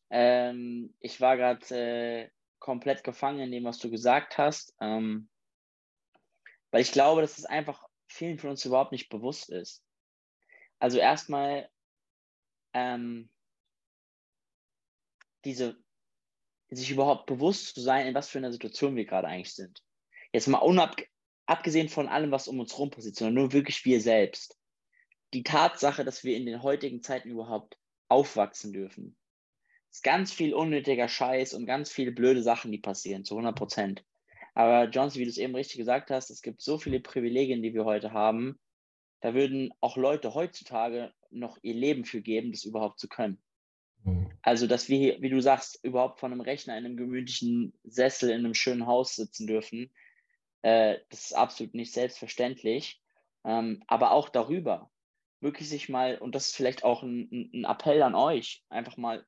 Ähm, 0.09 0.95
ich 0.99 1.21
war 1.21 1.37
gerade 1.37 1.77
äh, 1.77 2.31
komplett 2.59 3.05
gefangen 3.05 3.41
in 3.41 3.53
dem, 3.53 3.65
was 3.65 3.77
du 3.77 3.91
gesagt 3.91 4.39
hast, 4.39 4.75
ähm, 4.81 5.29
weil 6.71 6.81
ich 6.81 6.91
glaube, 6.91 7.21
dass 7.21 7.37
es 7.37 7.45
einfach 7.45 7.87
vielen 8.07 8.39
von 8.39 8.49
uns 8.49 8.65
überhaupt 8.65 8.93
nicht 8.93 9.11
bewusst 9.11 9.51
ist. 9.51 9.85
Also 10.79 10.97
erstmal 10.97 11.69
ähm, 12.73 13.29
diese, 15.45 15.77
sich 16.71 16.91
überhaupt 16.91 17.27
bewusst 17.27 17.75
zu 17.75 17.83
sein, 17.83 18.07
in 18.07 18.15
was 18.15 18.31
für 18.31 18.39
einer 18.39 18.53
Situation 18.53 18.97
wir 18.97 19.05
gerade 19.05 19.29
eigentlich 19.29 19.55
sind. 19.55 19.83
Jetzt 20.33 20.49
mal 20.49 20.61
unab, 20.61 20.97
abgesehen 21.45 21.91
von 21.91 22.09
allem, 22.09 22.31
was 22.31 22.49
um 22.49 22.59
uns 22.59 22.79
rum 22.79 22.89
passiert, 22.89 23.17
sondern 23.17 23.35
nur 23.35 23.53
wirklich 23.53 23.85
wir 23.85 24.01
selbst 24.01 24.57
die 25.33 25.43
Tatsache, 25.43 26.05
dass 26.05 26.25
wir 26.25 26.37
in 26.37 26.47
den 26.47 26.62
heutigen 26.62 27.03
Zeiten 27.03 27.31
überhaupt 27.31 27.79
aufwachsen 28.09 28.73
dürfen. 28.73 29.16
Es 29.90 29.99
ist 29.99 30.05
ganz 30.05 30.33
viel 30.33 30.55
unnötiger 30.55 31.09
Scheiß 31.09 31.55
und 31.55 31.66
ganz 31.66 31.90
viele 31.90 32.12
blöde 32.12 32.42
Sachen, 32.42 32.73
die 32.73 32.79
passieren, 32.79 33.25
zu 33.25 33.35
100 33.35 33.57
Prozent. 33.57 34.05
Aber 34.55 34.88
Johnson, 34.88 35.21
wie 35.21 35.25
du 35.25 35.31
es 35.31 35.38
eben 35.38 35.55
richtig 35.55 35.79
gesagt 35.79 36.11
hast, 36.11 36.31
es 36.31 36.42
gibt 36.42 36.61
so 36.61 36.79
viele 36.79 37.01
Privilegien, 37.01 37.62
die 37.62 37.75
wir 37.75 37.85
heute 37.85 38.12
haben. 38.12 38.59
Da 39.21 39.35
würden 39.35 39.73
auch 39.81 39.97
Leute 39.97 40.35
heutzutage 40.35 41.12
noch 41.31 41.59
ihr 41.62 41.75
Leben 41.75 42.05
für 42.05 42.21
geben, 42.21 42.53
das 42.53 42.64
überhaupt 42.64 42.99
zu 42.99 43.09
können. 43.09 43.38
Mhm. 44.05 44.31
Also, 44.42 44.66
dass 44.66 44.88
wir 44.88 44.99
hier, 44.99 45.23
wie 45.23 45.31
du 45.31 45.40
sagst, 45.40 45.83
überhaupt 45.83 46.21
von 46.21 46.33
einem 46.33 46.40
Rechner 46.40 46.77
in 46.77 46.85
einem 46.85 46.97
gemütlichen 46.97 47.73
Sessel 47.85 48.31
in 48.31 48.45
einem 48.45 48.55
schönen 48.55 48.87
Haus 48.87 49.16
sitzen 49.16 49.47
dürfen, 49.47 49.90
äh, 50.62 50.99
das 51.11 51.27
ist 51.27 51.33
absolut 51.33 51.75
nicht 51.75 51.92
selbstverständlich. 51.92 53.01
Ähm, 53.45 53.83
aber 53.87 54.12
auch 54.12 54.29
darüber, 54.29 54.91
wirklich 55.42 55.68
sich 55.68 55.88
mal, 55.88 56.18
und 56.18 56.35
das 56.35 56.48
ist 56.48 56.57
vielleicht 56.57 56.85
auch 56.85 57.02
ein, 57.02 57.50
ein 57.52 57.64
Appell 57.64 58.02
an 58.02 58.14
euch, 58.14 58.64
einfach 58.68 58.96
mal 58.96 59.26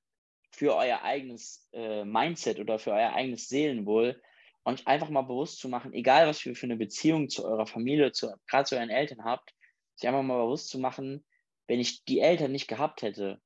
für 0.50 0.77
euer 0.77 1.03
eigenes 1.03 1.68
äh, 1.72 2.05
Mindset 2.05 2.61
oder 2.61 2.79
für 2.79 2.92
euer 2.92 3.12
eigenes 3.12 3.48
Seelenwohl, 3.48 4.22
euch 4.64 4.87
einfach 4.87 5.11
mal 5.11 5.22
bewusst 5.22 5.59
zu 5.59 5.68
machen, 5.68 5.92
egal 5.92 6.27
was 6.27 6.44
ihr 6.46 6.55
für 6.55 6.66
eine 6.66 6.77
Beziehung 6.77 7.29
zu 7.29 7.44
eurer 7.44 7.66
Familie, 7.66 8.12
zu, 8.12 8.33
gerade 8.46 8.64
zu 8.64 8.77
euren 8.77 8.90
Eltern 8.90 9.24
habt, 9.24 9.53
sich 9.96 10.09
einfach 10.09 10.22
mal 10.22 10.42
bewusst 10.42 10.68
zu 10.68 10.79
machen, 10.79 11.24
wenn 11.66 11.81
ich 11.81 12.05
die 12.05 12.20
Eltern 12.20 12.53
nicht 12.53 12.68
gehabt 12.68 13.03
hätte, 13.03 13.40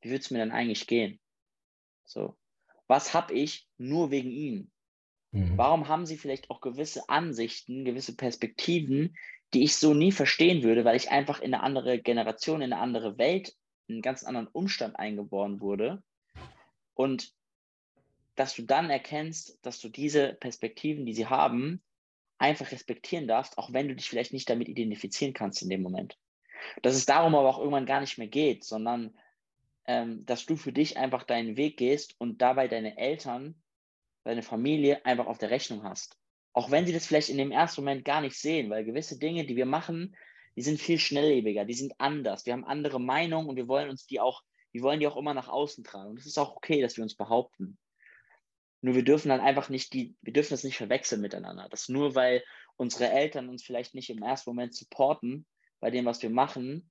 wie 0.00 0.10
würde 0.10 0.20
es 0.20 0.30
mir 0.30 0.38
dann 0.38 0.52
eigentlich 0.52 0.86
gehen? 0.86 1.20
So, 2.04 2.36
was 2.86 3.12
habe 3.12 3.34
ich 3.34 3.68
nur 3.76 4.10
wegen 4.10 4.30
ihnen? 4.30 4.70
Mhm. 5.32 5.58
Warum 5.58 5.88
haben 5.88 6.06
sie 6.06 6.16
vielleicht 6.16 6.50
auch 6.50 6.60
gewisse 6.60 7.08
Ansichten, 7.08 7.84
gewisse 7.84 8.16
Perspektiven, 8.16 9.16
die 9.54 9.62
ich 9.64 9.76
so 9.76 9.94
nie 9.94 10.12
verstehen 10.12 10.62
würde, 10.62 10.84
weil 10.84 10.96
ich 10.96 11.10
einfach 11.10 11.40
in 11.40 11.54
eine 11.54 11.62
andere 11.62 11.98
Generation, 12.00 12.62
in 12.62 12.72
eine 12.72 12.82
andere 12.82 13.18
Welt, 13.18 13.54
in 13.86 13.96
einen 13.96 14.02
ganz 14.02 14.24
anderen 14.24 14.48
Umstand 14.48 14.98
eingeboren 14.98 15.60
wurde. 15.60 16.02
Und 16.94 17.32
dass 18.34 18.54
du 18.54 18.62
dann 18.62 18.90
erkennst, 18.90 19.58
dass 19.62 19.80
du 19.80 19.88
diese 19.88 20.34
Perspektiven, 20.34 21.06
die 21.06 21.14
sie 21.14 21.26
haben, 21.26 21.82
einfach 22.38 22.70
respektieren 22.70 23.26
darfst, 23.26 23.56
auch 23.56 23.72
wenn 23.72 23.88
du 23.88 23.94
dich 23.94 24.08
vielleicht 24.08 24.32
nicht 24.32 24.50
damit 24.50 24.68
identifizieren 24.68 25.32
kannst 25.32 25.62
in 25.62 25.70
dem 25.70 25.82
Moment. 25.82 26.18
Dass 26.82 26.94
es 26.94 27.06
darum 27.06 27.34
aber 27.34 27.48
auch 27.48 27.58
irgendwann 27.58 27.86
gar 27.86 28.00
nicht 28.00 28.18
mehr 28.18 28.28
geht, 28.28 28.64
sondern 28.64 29.16
ähm, 29.86 30.26
dass 30.26 30.44
du 30.46 30.56
für 30.56 30.72
dich 30.72 30.96
einfach 30.98 31.22
deinen 31.22 31.56
Weg 31.56 31.76
gehst 31.76 32.14
und 32.18 32.42
dabei 32.42 32.68
deine 32.68 32.98
Eltern, 32.98 33.62
deine 34.24 34.42
Familie 34.42 35.04
einfach 35.06 35.26
auf 35.26 35.38
der 35.38 35.50
Rechnung 35.50 35.84
hast. 35.84 36.18
Auch 36.56 36.70
wenn 36.70 36.86
sie 36.86 36.94
das 36.94 37.06
vielleicht 37.06 37.28
in 37.28 37.36
dem 37.36 37.52
ersten 37.52 37.82
Moment 37.82 38.02
gar 38.06 38.22
nicht 38.22 38.34
sehen, 38.34 38.70
weil 38.70 38.82
gewisse 38.82 39.18
Dinge, 39.18 39.44
die 39.44 39.56
wir 39.56 39.66
machen, 39.66 40.16
die 40.56 40.62
sind 40.62 40.80
viel 40.80 40.98
schnelllebiger, 40.98 41.66
die 41.66 41.74
sind 41.74 41.92
anders. 42.00 42.46
Wir 42.46 42.54
haben 42.54 42.64
andere 42.64 42.98
Meinungen 42.98 43.50
und 43.50 43.56
wir 43.56 43.68
wollen 43.68 43.90
uns 43.90 44.06
die 44.06 44.20
auch, 44.20 44.42
wir 44.72 44.80
wollen 44.80 44.98
die 44.98 45.06
auch 45.06 45.18
immer 45.18 45.34
nach 45.34 45.48
außen 45.48 45.84
tragen. 45.84 46.08
Und 46.08 46.18
es 46.18 46.24
ist 46.24 46.38
auch 46.38 46.56
okay, 46.56 46.80
dass 46.80 46.96
wir 46.96 47.02
uns 47.04 47.14
behaupten. 47.14 47.76
Nur 48.80 48.94
wir 48.94 49.04
dürfen 49.04 49.28
dann 49.28 49.42
einfach 49.42 49.68
nicht 49.68 49.92
die, 49.92 50.16
wir 50.22 50.32
dürfen 50.32 50.54
das 50.54 50.64
nicht 50.64 50.78
verwechseln 50.78 51.20
miteinander. 51.20 51.68
Das 51.68 51.90
nur 51.90 52.14
weil 52.14 52.42
unsere 52.76 53.10
Eltern 53.10 53.50
uns 53.50 53.62
vielleicht 53.62 53.94
nicht 53.94 54.08
im 54.08 54.22
ersten 54.22 54.48
Moment 54.48 54.74
supporten 54.74 55.44
bei 55.78 55.90
dem, 55.90 56.06
was 56.06 56.22
wir 56.22 56.30
machen. 56.30 56.90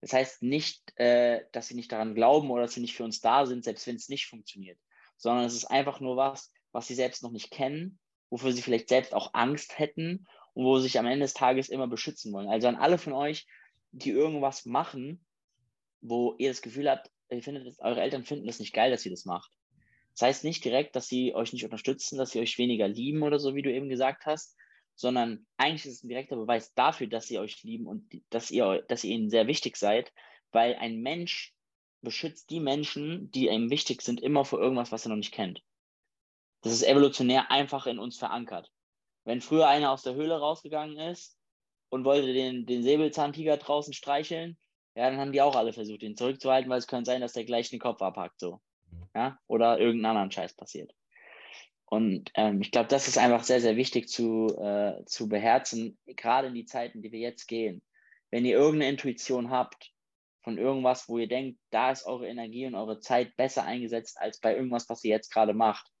Das 0.00 0.12
heißt 0.12 0.42
nicht, 0.42 0.92
äh, 0.98 1.44
dass 1.52 1.68
sie 1.68 1.76
nicht 1.76 1.92
daran 1.92 2.16
glauben 2.16 2.50
oder 2.50 2.62
dass 2.62 2.74
sie 2.74 2.80
nicht 2.80 2.96
für 2.96 3.04
uns 3.04 3.20
da 3.20 3.46
sind, 3.46 3.62
selbst 3.62 3.86
wenn 3.86 3.94
es 3.94 4.08
nicht 4.08 4.26
funktioniert. 4.26 4.80
Sondern 5.18 5.44
es 5.44 5.54
ist 5.54 5.66
einfach 5.66 6.00
nur 6.00 6.16
was, 6.16 6.52
was 6.72 6.88
sie 6.88 6.96
selbst 6.96 7.22
noch 7.22 7.30
nicht 7.30 7.52
kennen 7.52 8.00
wofür 8.34 8.50
sie 8.50 8.62
vielleicht 8.62 8.88
selbst 8.88 9.14
auch 9.14 9.30
Angst 9.32 9.78
hätten 9.78 10.26
und 10.54 10.64
wo 10.64 10.78
sie 10.78 10.82
sich 10.84 10.98
am 10.98 11.06
Ende 11.06 11.24
des 11.24 11.34
Tages 11.34 11.68
immer 11.68 11.86
beschützen 11.86 12.32
wollen. 12.32 12.48
Also 12.48 12.66
an 12.66 12.74
alle 12.74 12.98
von 12.98 13.12
euch, 13.12 13.46
die 13.92 14.10
irgendwas 14.10 14.66
machen, 14.66 15.24
wo 16.00 16.34
ihr 16.38 16.48
das 16.48 16.60
Gefühl 16.60 16.90
habt, 16.90 17.12
ihr 17.30 17.44
findet, 17.44 17.78
eure 17.78 18.00
Eltern 18.00 18.24
finden 18.24 18.48
das 18.48 18.58
nicht 18.58 18.74
geil, 18.74 18.90
dass 18.90 19.06
ihr 19.06 19.12
das 19.12 19.24
macht. 19.24 19.52
Das 20.14 20.22
heißt 20.22 20.42
nicht 20.42 20.64
direkt, 20.64 20.96
dass 20.96 21.06
sie 21.06 21.32
euch 21.32 21.52
nicht 21.52 21.64
unterstützen, 21.64 22.18
dass 22.18 22.32
sie 22.32 22.40
euch 22.40 22.58
weniger 22.58 22.88
lieben 22.88 23.22
oder 23.22 23.38
so, 23.38 23.54
wie 23.54 23.62
du 23.62 23.72
eben 23.72 23.88
gesagt 23.88 24.26
hast, 24.26 24.56
sondern 24.96 25.46
eigentlich 25.56 25.86
ist 25.86 25.98
es 25.98 26.02
ein 26.02 26.08
direkter 26.08 26.34
Beweis 26.34 26.74
dafür, 26.74 27.06
dass 27.06 27.28
sie 27.28 27.38
euch 27.38 27.62
lieben 27.62 27.86
und 27.86 28.02
dass 28.30 28.50
ihr, 28.50 28.82
dass 28.88 29.04
ihr 29.04 29.12
ihnen 29.12 29.30
sehr 29.30 29.46
wichtig 29.46 29.76
seid, 29.76 30.12
weil 30.50 30.74
ein 30.74 31.00
Mensch 31.02 31.54
beschützt 32.02 32.50
die 32.50 32.58
Menschen, 32.58 33.30
die 33.30 33.46
ihm 33.46 33.70
wichtig 33.70 34.02
sind, 34.02 34.20
immer 34.20 34.44
vor 34.44 34.60
irgendwas, 34.60 34.90
was 34.90 35.06
er 35.06 35.10
noch 35.10 35.18
nicht 35.18 35.32
kennt. 35.32 35.62
Das 36.64 36.72
ist 36.72 36.82
evolutionär 36.82 37.50
einfach 37.50 37.86
in 37.86 37.98
uns 37.98 38.16
verankert. 38.16 38.72
Wenn 39.24 39.42
früher 39.42 39.68
einer 39.68 39.92
aus 39.92 40.02
der 40.02 40.14
Höhle 40.14 40.38
rausgegangen 40.38 40.98
ist 40.98 41.38
und 41.90 42.04
wollte 42.04 42.32
den, 42.32 42.64
den 42.64 42.82
Säbelzahntiger 42.82 43.58
draußen 43.58 43.92
streicheln, 43.92 44.56
ja, 44.94 45.10
dann 45.10 45.20
haben 45.20 45.32
die 45.32 45.42
auch 45.42 45.56
alle 45.56 45.74
versucht, 45.74 46.02
ihn 46.02 46.16
zurückzuhalten, 46.16 46.70
weil 46.70 46.78
es 46.78 46.86
könnte 46.86 47.10
sein, 47.10 47.20
dass 47.20 47.34
der 47.34 47.44
gleich 47.44 47.68
den 47.68 47.80
Kopf 47.80 48.00
abhackt, 48.00 48.40
so. 48.40 48.60
Ja, 49.14 49.38
oder 49.46 49.78
irgendeinen 49.78 50.16
anderen 50.16 50.30
Scheiß 50.30 50.54
passiert. 50.54 50.94
Und 51.84 52.30
ähm, 52.34 52.62
ich 52.62 52.70
glaube, 52.70 52.88
das 52.88 53.08
ist 53.08 53.18
einfach 53.18 53.44
sehr, 53.44 53.60
sehr 53.60 53.76
wichtig 53.76 54.08
zu, 54.08 54.56
äh, 54.58 55.04
zu 55.04 55.28
beherzen, 55.28 55.98
gerade 56.06 56.48
in 56.48 56.54
die 56.54 56.64
Zeiten, 56.64 57.02
die 57.02 57.12
wir 57.12 57.20
jetzt 57.20 57.46
gehen. 57.46 57.82
Wenn 58.30 58.46
ihr 58.46 58.56
irgendeine 58.56 58.90
Intuition 58.90 59.50
habt 59.50 59.92
von 60.42 60.56
irgendwas, 60.56 61.08
wo 61.08 61.18
ihr 61.18 61.28
denkt, 61.28 61.60
da 61.70 61.90
ist 61.90 62.06
eure 62.06 62.26
Energie 62.26 62.66
und 62.66 62.74
eure 62.74 63.00
Zeit 63.00 63.36
besser 63.36 63.64
eingesetzt 63.64 64.18
als 64.18 64.40
bei 64.40 64.56
irgendwas, 64.56 64.88
was 64.88 65.04
ihr 65.04 65.10
jetzt 65.10 65.30
gerade 65.30 65.52
macht, 65.54 65.93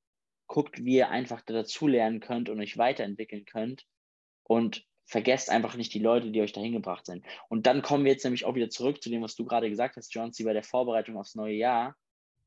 guckt, 0.46 0.84
wie 0.84 0.96
ihr 0.96 1.10
einfach 1.10 1.42
dazu 1.42 1.86
lernen 1.86 2.20
könnt 2.20 2.48
und 2.48 2.60
euch 2.60 2.78
weiterentwickeln 2.78 3.44
könnt 3.44 3.86
und 4.42 4.84
vergesst 5.06 5.50
einfach 5.50 5.76
nicht 5.76 5.92
die 5.94 6.00
Leute, 6.00 6.30
die 6.30 6.40
euch 6.40 6.52
dahin 6.52 6.72
gebracht 6.72 7.06
sind. 7.06 7.24
Und 7.48 7.66
dann 7.66 7.82
kommen 7.82 8.04
wir 8.04 8.12
jetzt 8.12 8.24
nämlich 8.24 8.44
auch 8.44 8.54
wieder 8.54 8.70
zurück 8.70 9.02
zu 9.02 9.10
dem, 9.10 9.22
was 9.22 9.34
du 9.34 9.44
gerade 9.44 9.68
gesagt 9.68 9.96
hast, 9.96 10.14
John, 10.14 10.32
bei 10.44 10.52
der 10.52 10.62
Vorbereitung 10.62 11.16
aufs 11.18 11.34
neue 11.34 11.54
Jahr. 11.54 11.96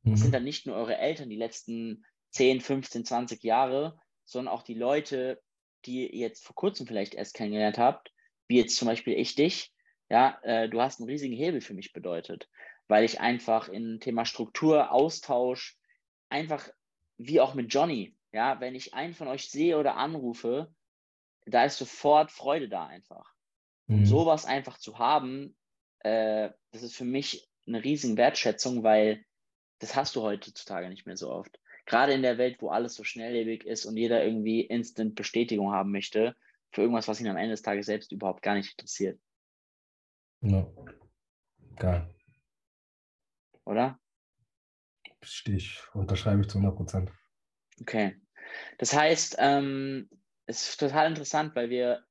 Mhm. 0.03 0.11
Das 0.11 0.21
sind 0.21 0.33
dann 0.33 0.43
nicht 0.43 0.65
nur 0.65 0.75
eure 0.75 0.97
Eltern 0.97 1.29
die 1.29 1.35
letzten 1.35 2.03
10, 2.31 2.61
15, 2.61 3.05
20 3.05 3.43
Jahre, 3.43 3.99
sondern 4.25 4.53
auch 4.53 4.63
die 4.63 4.73
Leute, 4.73 5.41
die 5.85 6.07
ihr 6.07 6.27
jetzt 6.27 6.43
vor 6.45 6.55
kurzem 6.55 6.87
vielleicht 6.87 7.13
erst 7.13 7.33
kennengelernt 7.33 7.77
habt, 7.77 8.11
wie 8.47 8.57
jetzt 8.57 8.75
zum 8.75 8.87
Beispiel 8.87 9.13
ich 9.13 9.35
dich. 9.35 9.71
Ja, 10.09 10.39
äh, 10.43 10.69
du 10.69 10.81
hast 10.81 10.99
einen 10.99 11.09
riesigen 11.09 11.35
Hebel 11.35 11.61
für 11.61 11.73
mich 11.73 11.93
bedeutet, 11.93 12.49
weil 12.87 13.03
ich 13.03 13.19
einfach 13.19 13.69
in 13.69 13.99
Thema 13.99 14.25
Struktur, 14.25 14.91
Austausch, 14.91 15.77
einfach 16.29 16.69
wie 17.17 17.39
auch 17.39 17.53
mit 17.53 17.73
Johnny, 17.73 18.15
ja, 18.31 18.59
wenn 18.59 18.75
ich 18.75 18.93
einen 18.93 19.13
von 19.13 19.27
euch 19.27 19.49
sehe 19.49 19.77
oder 19.77 19.95
anrufe, 19.95 20.73
da 21.45 21.65
ist 21.65 21.77
sofort 21.77 22.31
Freude 22.31 22.69
da 22.69 22.85
einfach. 22.85 23.33
Mhm. 23.87 23.99
Und 23.99 24.05
sowas 24.05 24.45
einfach 24.45 24.77
zu 24.77 24.99
haben, 24.99 25.55
äh, 25.99 26.49
das 26.71 26.83
ist 26.83 26.95
für 26.95 27.05
mich 27.05 27.49
eine 27.65 27.83
riesige 27.83 28.17
Wertschätzung, 28.17 28.83
weil 28.83 29.25
das 29.79 29.95
hast 29.95 30.15
du 30.15 30.21
heutzutage 30.21 30.89
nicht 30.89 31.05
mehr 31.05 31.17
so 31.17 31.31
oft. 31.31 31.59
Gerade 31.85 32.13
in 32.13 32.21
der 32.21 32.37
Welt, 32.37 32.61
wo 32.61 32.69
alles 32.69 32.95
so 32.95 33.03
schnelllebig 33.03 33.65
ist 33.65 33.85
und 33.85 33.95
jeder 33.95 34.23
irgendwie 34.23 34.61
instant 34.61 35.15
Bestätigung 35.15 35.71
haben 35.71 35.91
möchte 35.91 36.35
für 36.71 36.81
irgendwas, 36.81 37.07
was 37.07 37.21
ihn 37.21 37.27
am 37.27 37.37
Ende 37.37 37.51
des 37.51 37.61
Tages 37.61 37.85
selbst 37.85 38.11
überhaupt 38.11 38.41
gar 38.41 38.55
nicht 38.55 38.71
interessiert. 38.71 39.19
Ja. 40.41 40.67
Geil. 41.77 42.13
Oder? 43.63 43.99
Stehe 45.27 45.57
ich, 45.57 45.81
unterschreibe 45.93 46.41
ich 46.41 46.47
zu 46.47 46.57
100 46.57 46.75
Prozent. 46.75 47.11
Okay. 47.81 48.15
Das 48.77 48.93
heißt, 48.93 49.35
ähm, 49.39 50.09
es 50.45 50.69
ist 50.69 50.79
total 50.79 51.07
interessant, 51.07 51.55
weil 51.55 51.69
wir 51.69 52.03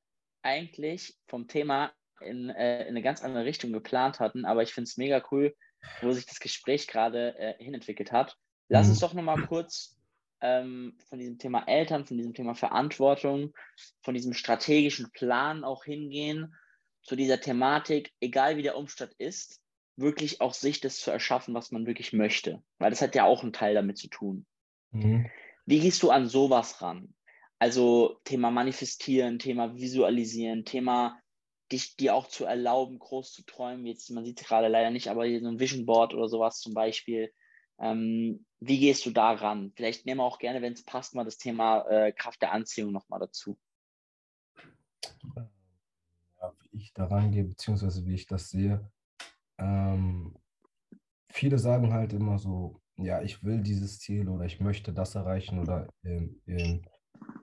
eigentlich 0.43 1.17
vom 1.27 1.49
Thema 1.49 1.93
in, 2.21 2.51
äh, 2.51 2.83
in 2.83 2.89
eine 2.89 3.03
ganz 3.03 3.23
andere 3.23 3.45
Richtung 3.45 3.73
geplant 3.73 4.21
hatten, 4.21 4.45
aber 4.45 4.63
ich 4.63 4.73
finde 4.73 4.89
es 4.89 4.97
mega 4.97 5.23
cool, 5.31 5.55
wo 6.03 6.13
sich 6.13 6.27
das 6.27 6.41
Gespräch 6.41 6.87
gerade 6.87 7.37
äh, 7.39 7.63
hinentwickelt 7.63 8.13
hat. 8.13 8.37
Lass 8.69 8.87
mhm. 8.87 8.93
uns 8.93 9.01
doch 9.01 9.15
nochmal 9.15 9.43
kurz 9.47 9.97
ähm, 10.41 10.97
von 11.09 11.19
diesem 11.19 11.39
Thema 11.39 11.65
Eltern, 11.67 12.05
von 12.05 12.17
diesem 12.17 12.35
Thema 12.35 12.55
Verantwortung, 12.55 13.55
von 14.03 14.15
diesem 14.15 14.35
strategischen 14.35 15.11
Plan 15.13 15.65
auch 15.65 15.85
hingehen, 15.85 16.55
zu 17.03 17.17
dieser 17.17 17.41
Thematik, 17.41 18.13
egal 18.21 18.57
wie 18.57 18.63
der 18.63 18.77
Umstand 18.77 19.13
ist, 19.19 19.61
wirklich 19.97 20.41
auch 20.41 20.55
sich 20.55 20.81
das 20.81 20.99
zu 20.99 21.11
erschaffen, 21.11 21.55
was 21.55 21.73
man 21.73 21.87
wirklich 21.87 22.13
möchte. 22.13 22.63
Weil 22.79 22.91
das 22.91 23.03
hat 23.03 23.15
ja 23.15 23.25
auch 23.25 23.43
einen 23.43 23.53
Teil 23.53 23.75
damit 23.75 23.99
zu 23.99 24.09
tun. 24.09 24.47
Mhm. 24.91 25.31
Wie 25.65 25.81
gehst 25.81 26.03
du 26.03 26.11
an 26.11 26.29
sowas 26.29 26.81
ran? 26.83 27.15
Also 27.59 28.21
Thema 28.25 28.51
Manifestieren, 28.51 29.39
Thema 29.39 29.75
Visualisieren, 29.75 30.65
Thema 30.65 31.19
dich 31.73 31.97
dir 31.97 32.15
auch 32.15 32.29
zu 32.29 32.45
erlauben, 32.45 32.99
groß 32.99 33.33
zu 33.33 33.43
träumen. 33.45 33.87
Jetzt, 33.87 34.11
man 34.11 34.25
sieht 34.25 34.41
es 34.41 34.47
gerade 34.47 34.69
leider 34.69 34.91
nicht, 34.91 35.09
aber 35.09 35.25
hier 35.25 35.41
so 35.41 35.49
ein 35.49 35.59
Vision 35.59 35.87
Board 35.87 36.15
oder 36.15 36.29
sowas 36.29 36.61
zum 36.61 36.75
Beispiel. 36.75 37.33
Ähm, 37.79 38.47
wie 38.61 38.79
gehst 38.79 39.05
du 39.07 39.11
da 39.11 39.33
ran? 39.33 39.73
Vielleicht 39.75 40.07
nehmen 40.07 40.21
wir 40.21 40.25
auch 40.25 40.39
gerne, 40.39 40.63
wenn 40.63 40.75
es 40.75 40.85
passt, 40.85 41.15
mal 41.15 41.25
das 41.25 41.39
Thema 41.39 41.87
äh, 41.89 42.13
Kraft 42.13 42.41
der 42.43 42.53
Anziehung 42.53 42.93
nochmal 42.93 43.21
dazu. 43.21 43.59
Ja, 45.35 46.53
wie 46.71 46.79
ich 46.79 46.93
da 46.93 47.07
rangehe, 47.07 47.45
beziehungsweise 47.45 48.07
wie 48.07 48.15
ich 48.15 48.27
das 48.27 48.51
sehe. 48.51 48.91
Ähm, 49.59 50.37
viele 51.31 51.59
sagen 51.59 51.93
halt 51.93 52.13
immer 52.13 52.39
so, 52.39 52.81
ja, 52.97 53.23
ich 53.23 53.43
will 53.45 53.61
dieses 53.63 53.99
Ziel 53.99 54.29
oder 54.29 54.45
ich 54.45 54.61
möchte 54.61 54.93
das 54.93 55.15
erreichen 55.15 55.59
oder 55.59 55.89
ähm, 56.05 56.41
ähm, 56.47 56.83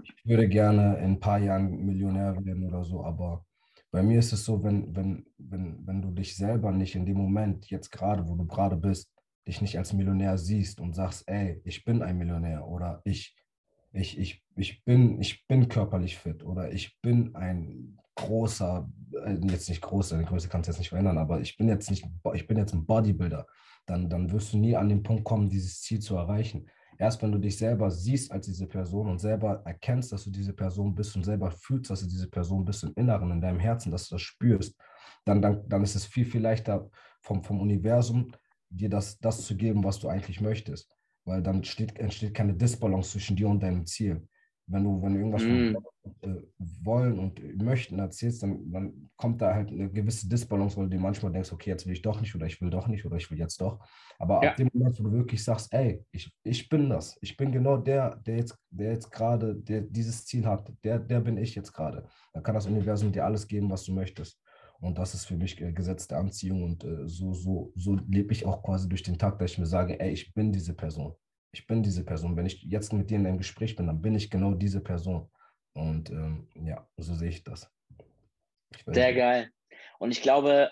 ich 0.03 0.25
würde 0.25 0.47
gerne 0.49 0.97
in 0.97 1.13
ein 1.13 1.19
paar 1.19 1.39
Jahren 1.39 1.85
Millionär 1.85 2.35
werden 2.43 2.65
oder 2.65 2.83
so, 2.83 3.03
aber 3.03 3.45
bei 3.91 4.01
mir 4.01 4.19
ist 4.19 4.33
es 4.33 4.45
so, 4.45 4.63
wenn, 4.63 4.95
wenn, 4.95 5.25
wenn, 5.37 5.85
wenn 5.85 6.01
du 6.01 6.11
dich 6.11 6.35
selber 6.35 6.71
nicht 6.71 6.95
in 6.95 7.05
dem 7.05 7.17
Moment, 7.17 7.69
jetzt 7.69 7.91
gerade, 7.91 8.27
wo 8.27 8.35
du 8.35 8.47
gerade 8.47 8.75
bist, 8.75 9.11
dich 9.47 9.61
nicht 9.61 9.77
als 9.77 9.93
Millionär 9.93 10.37
siehst 10.37 10.79
und 10.79 10.95
sagst, 10.95 11.27
ey, 11.27 11.61
ich 11.63 11.83
bin 11.85 12.01
ein 12.01 12.17
Millionär 12.17 12.67
oder 12.67 13.01
ich, 13.05 13.35
ich, 13.91 14.17
ich, 14.17 14.43
ich, 14.55 14.83
bin, 14.83 15.21
ich 15.21 15.45
bin 15.47 15.67
körperlich 15.67 16.17
fit 16.17 16.43
oder 16.43 16.71
ich 16.71 16.99
bin 17.01 17.35
ein 17.35 17.99
großer, 18.15 18.89
äh, 19.25 19.37
jetzt 19.49 19.69
nicht 19.69 19.81
großer, 19.81 20.17
die 20.17 20.25
Größe 20.25 20.49
kannst 20.49 20.67
du 20.67 20.71
jetzt 20.71 20.79
nicht 20.79 20.89
verändern, 20.89 21.17
aber 21.17 21.41
ich 21.41 21.57
bin 21.57 21.67
jetzt 21.67 21.89
nicht, 21.89 22.05
ich 22.33 22.47
bin 22.47 22.57
jetzt 22.57 22.73
ein 22.73 22.85
Bodybuilder, 22.85 23.47
dann, 23.85 24.09
dann 24.09 24.31
wirst 24.31 24.53
du 24.53 24.57
nie 24.57 24.75
an 24.75 24.89
den 24.89 25.03
Punkt 25.03 25.23
kommen, 25.23 25.49
dieses 25.49 25.81
Ziel 25.81 25.99
zu 25.99 26.15
erreichen. 26.15 26.67
Erst 26.99 27.21
wenn 27.21 27.31
du 27.31 27.39
dich 27.39 27.57
selber 27.57 27.89
siehst 27.89 28.31
als 28.31 28.45
diese 28.45 28.67
Person 28.67 29.09
und 29.09 29.19
selber 29.19 29.61
erkennst, 29.65 30.11
dass 30.11 30.23
du 30.23 30.29
diese 30.29 30.53
Person 30.53 30.93
bist 30.93 31.15
und 31.15 31.23
selber 31.23 31.51
fühlst, 31.51 31.89
dass 31.89 32.01
du 32.01 32.07
diese 32.07 32.29
Person 32.29 32.63
bist 32.65 32.83
im 32.83 32.93
Inneren, 32.95 33.31
in 33.31 33.41
deinem 33.41 33.59
Herzen, 33.59 33.91
dass 33.91 34.07
du 34.07 34.15
das 34.15 34.21
spürst, 34.21 34.75
dann, 35.25 35.41
dann, 35.41 35.67
dann 35.67 35.83
ist 35.83 35.95
es 35.95 36.05
viel, 36.05 36.25
viel 36.25 36.41
leichter 36.41 36.89
vom, 37.21 37.43
vom 37.43 37.59
Universum, 37.59 38.31
dir 38.69 38.89
das, 38.89 39.19
das 39.19 39.45
zu 39.45 39.55
geben, 39.55 39.83
was 39.83 39.99
du 39.99 40.07
eigentlich 40.07 40.39
möchtest. 40.39 40.95
Weil 41.25 41.41
dann 41.41 41.63
steht, 41.63 41.97
entsteht 41.99 42.33
keine 42.33 42.53
Disbalance 42.53 43.11
zwischen 43.11 43.35
dir 43.35 43.47
und 43.47 43.63
deinem 43.63 43.85
Ziel. 43.85 44.27
Wenn 44.73 44.83
du, 44.83 45.01
wenn 45.01 45.13
du 45.13 45.19
irgendwas 45.19 45.43
mm. 45.43 45.73
von, 45.73 46.43
wollen 46.83 47.19
und 47.19 47.61
möchten 47.61 47.99
erzählst, 47.99 48.43
dann, 48.43 48.71
dann 48.71 49.09
kommt 49.15 49.41
da 49.41 49.53
halt 49.53 49.69
eine 49.69 49.89
gewisse 49.89 50.27
Disbalance, 50.27 50.75
weil 50.75 50.85
du 50.85 50.97
dir 50.97 50.99
manchmal 50.99 51.31
denkst, 51.31 51.51
okay, 51.51 51.69
jetzt 51.69 51.85
will 51.85 51.93
ich 51.93 52.01
doch 52.01 52.19
nicht 52.19 52.33
oder 52.35 52.45
ich 52.45 52.59
will 52.61 52.69
doch 52.69 52.87
nicht 52.87 53.05
oder 53.05 53.17
ich 53.17 53.29
will 53.31 53.37
jetzt 53.37 53.61
doch. 53.61 53.79
Aber 54.19 54.43
ja. 54.43 54.51
ab 54.51 54.57
dem 54.57 54.69
Moment, 54.73 54.99
wo 54.99 55.03
du 55.03 55.11
wirklich 55.13 55.43
sagst, 55.43 55.73
ey, 55.73 56.03
ich, 56.11 56.33
ich 56.43 56.67
bin 56.69 56.89
das, 56.89 57.17
ich 57.21 57.37
bin 57.37 57.51
genau 57.51 57.77
der, 57.77 58.17
der 58.17 58.37
jetzt, 58.37 58.57
der 58.69 58.91
jetzt 58.91 59.11
gerade 59.11 59.55
der 59.55 59.81
dieses 59.81 60.25
Ziel 60.25 60.45
hat, 60.45 60.71
der, 60.83 60.99
der 60.99 61.21
bin 61.21 61.37
ich 61.37 61.55
jetzt 61.55 61.71
gerade. 61.71 62.05
Da 62.33 62.41
kann 62.41 62.55
das 62.55 62.67
Universum 62.67 63.11
dir 63.11 63.25
alles 63.25 63.47
geben, 63.47 63.69
was 63.69 63.83
du 63.83 63.93
möchtest. 63.93 64.39
Und 64.79 64.97
das 64.97 65.13
ist 65.13 65.25
für 65.25 65.37
mich 65.37 65.61
äh, 65.61 65.71
gesetzte 65.71 66.17
Anziehung 66.17 66.63
und 66.63 66.83
äh, 66.83 67.07
so, 67.07 67.33
so, 67.33 67.71
so 67.75 67.97
lebe 68.09 68.33
ich 68.33 68.45
auch 68.45 68.61
quasi 68.63 68.89
durch 68.89 69.03
den 69.03 69.17
Tag, 69.17 69.39
dass 69.39 69.51
ich 69.51 69.59
mir 69.59 69.65
sage, 69.65 69.97
ey, 69.99 70.11
ich 70.11 70.33
bin 70.33 70.51
diese 70.51 70.73
Person 70.73 71.15
ich 71.53 71.67
bin 71.67 71.83
diese 71.83 72.03
Person. 72.03 72.35
Wenn 72.35 72.47
ich 72.47 72.63
jetzt 72.63 72.91
mit 72.93 73.09
dir 73.09 73.17
in 73.17 73.27
einem 73.27 73.37
Gespräch 73.37 73.75
bin, 73.75 73.87
dann 73.87 74.01
bin 74.01 74.15
ich 74.15 74.29
genau 74.29 74.53
diese 74.53 74.81
Person. 74.81 75.29
Und 75.73 76.09
ähm, 76.09 76.49
ja, 76.55 76.87
so 76.97 77.13
sehe 77.13 77.29
ich 77.29 77.43
das. 77.43 77.71
Ich 78.75 78.83
Sehr 78.85 79.07
nicht. 79.07 79.17
geil. 79.17 79.51
Und 79.99 80.11
ich 80.11 80.21
glaube, 80.21 80.71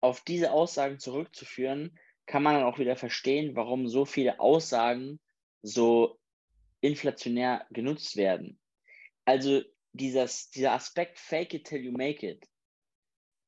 auf 0.00 0.22
diese 0.22 0.52
Aussagen 0.52 1.00
zurückzuführen, 1.00 1.98
kann 2.26 2.42
man 2.42 2.54
dann 2.54 2.64
auch 2.64 2.78
wieder 2.78 2.96
verstehen, 2.96 3.56
warum 3.56 3.88
so 3.88 4.04
viele 4.04 4.40
Aussagen 4.40 5.20
so 5.62 6.18
inflationär 6.80 7.66
genutzt 7.70 8.16
werden. 8.16 8.60
Also 9.24 9.62
dieses, 9.92 10.50
dieser 10.50 10.72
Aspekt 10.72 11.18
Fake 11.18 11.54
it 11.54 11.66
till 11.66 11.82
you 11.82 11.92
make 11.92 12.24
it, 12.26 12.46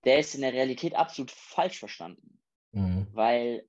der 0.04 0.18
ist 0.18 0.34
in 0.34 0.40
der 0.40 0.52
Realität 0.52 0.94
absolut 0.94 1.30
falsch 1.30 1.78
verstanden. 1.78 2.40
Mhm. 2.72 3.06
Weil 3.12 3.68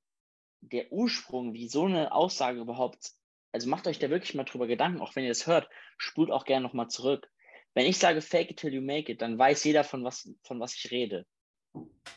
der 0.62 0.91
Ursprung, 0.91 1.54
wie 1.54 1.67
so 1.67 1.86
eine 1.86 2.12
Aussage 2.12 2.60
überhaupt, 2.60 3.12
also 3.52 3.69
macht 3.69 3.88
euch 3.88 4.00
da 4.00 4.10
wirklich 4.10 4.36
mal 4.36 4.43
drüber 4.43 4.67
Gedanken, 4.67 5.02
auch 5.02 5.15
wenn 5.15 5.24
ihr 5.24 5.30
das 5.30 5.48
hört, 5.48 5.69
spult 5.98 6.32
auch 6.32 6.45
gerne 6.45 6.65
nochmal 6.65 6.89
zurück. 6.89 7.30
Wenn 7.74 7.86
ich 7.86 7.98
sage 7.98 8.22
fake 8.22 8.52
it 8.52 8.58
till 8.58 8.74
you 8.74 8.82
make 8.82 9.12
it, 9.12 9.22
dann 9.22 9.38
weiß 9.38 9.63
jeder, 9.63 9.84
von 9.84 10.04
was, 10.04 10.30
von 10.43 10.60
was 10.60 10.76
ich 10.76 10.91
rede. 10.91 11.26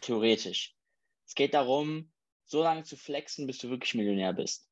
Theoretisch. 0.00 0.74
Es 1.26 1.34
geht 1.34 1.54
darum, 1.54 2.10
so 2.44 2.62
lange 2.62 2.84
zu 2.84 2.96
flexen, 2.96 3.46
bis 3.46 3.58
du 3.58 3.70
wirklich 3.70 3.94
Millionär 3.94 4.32
bist. 4.32 4.68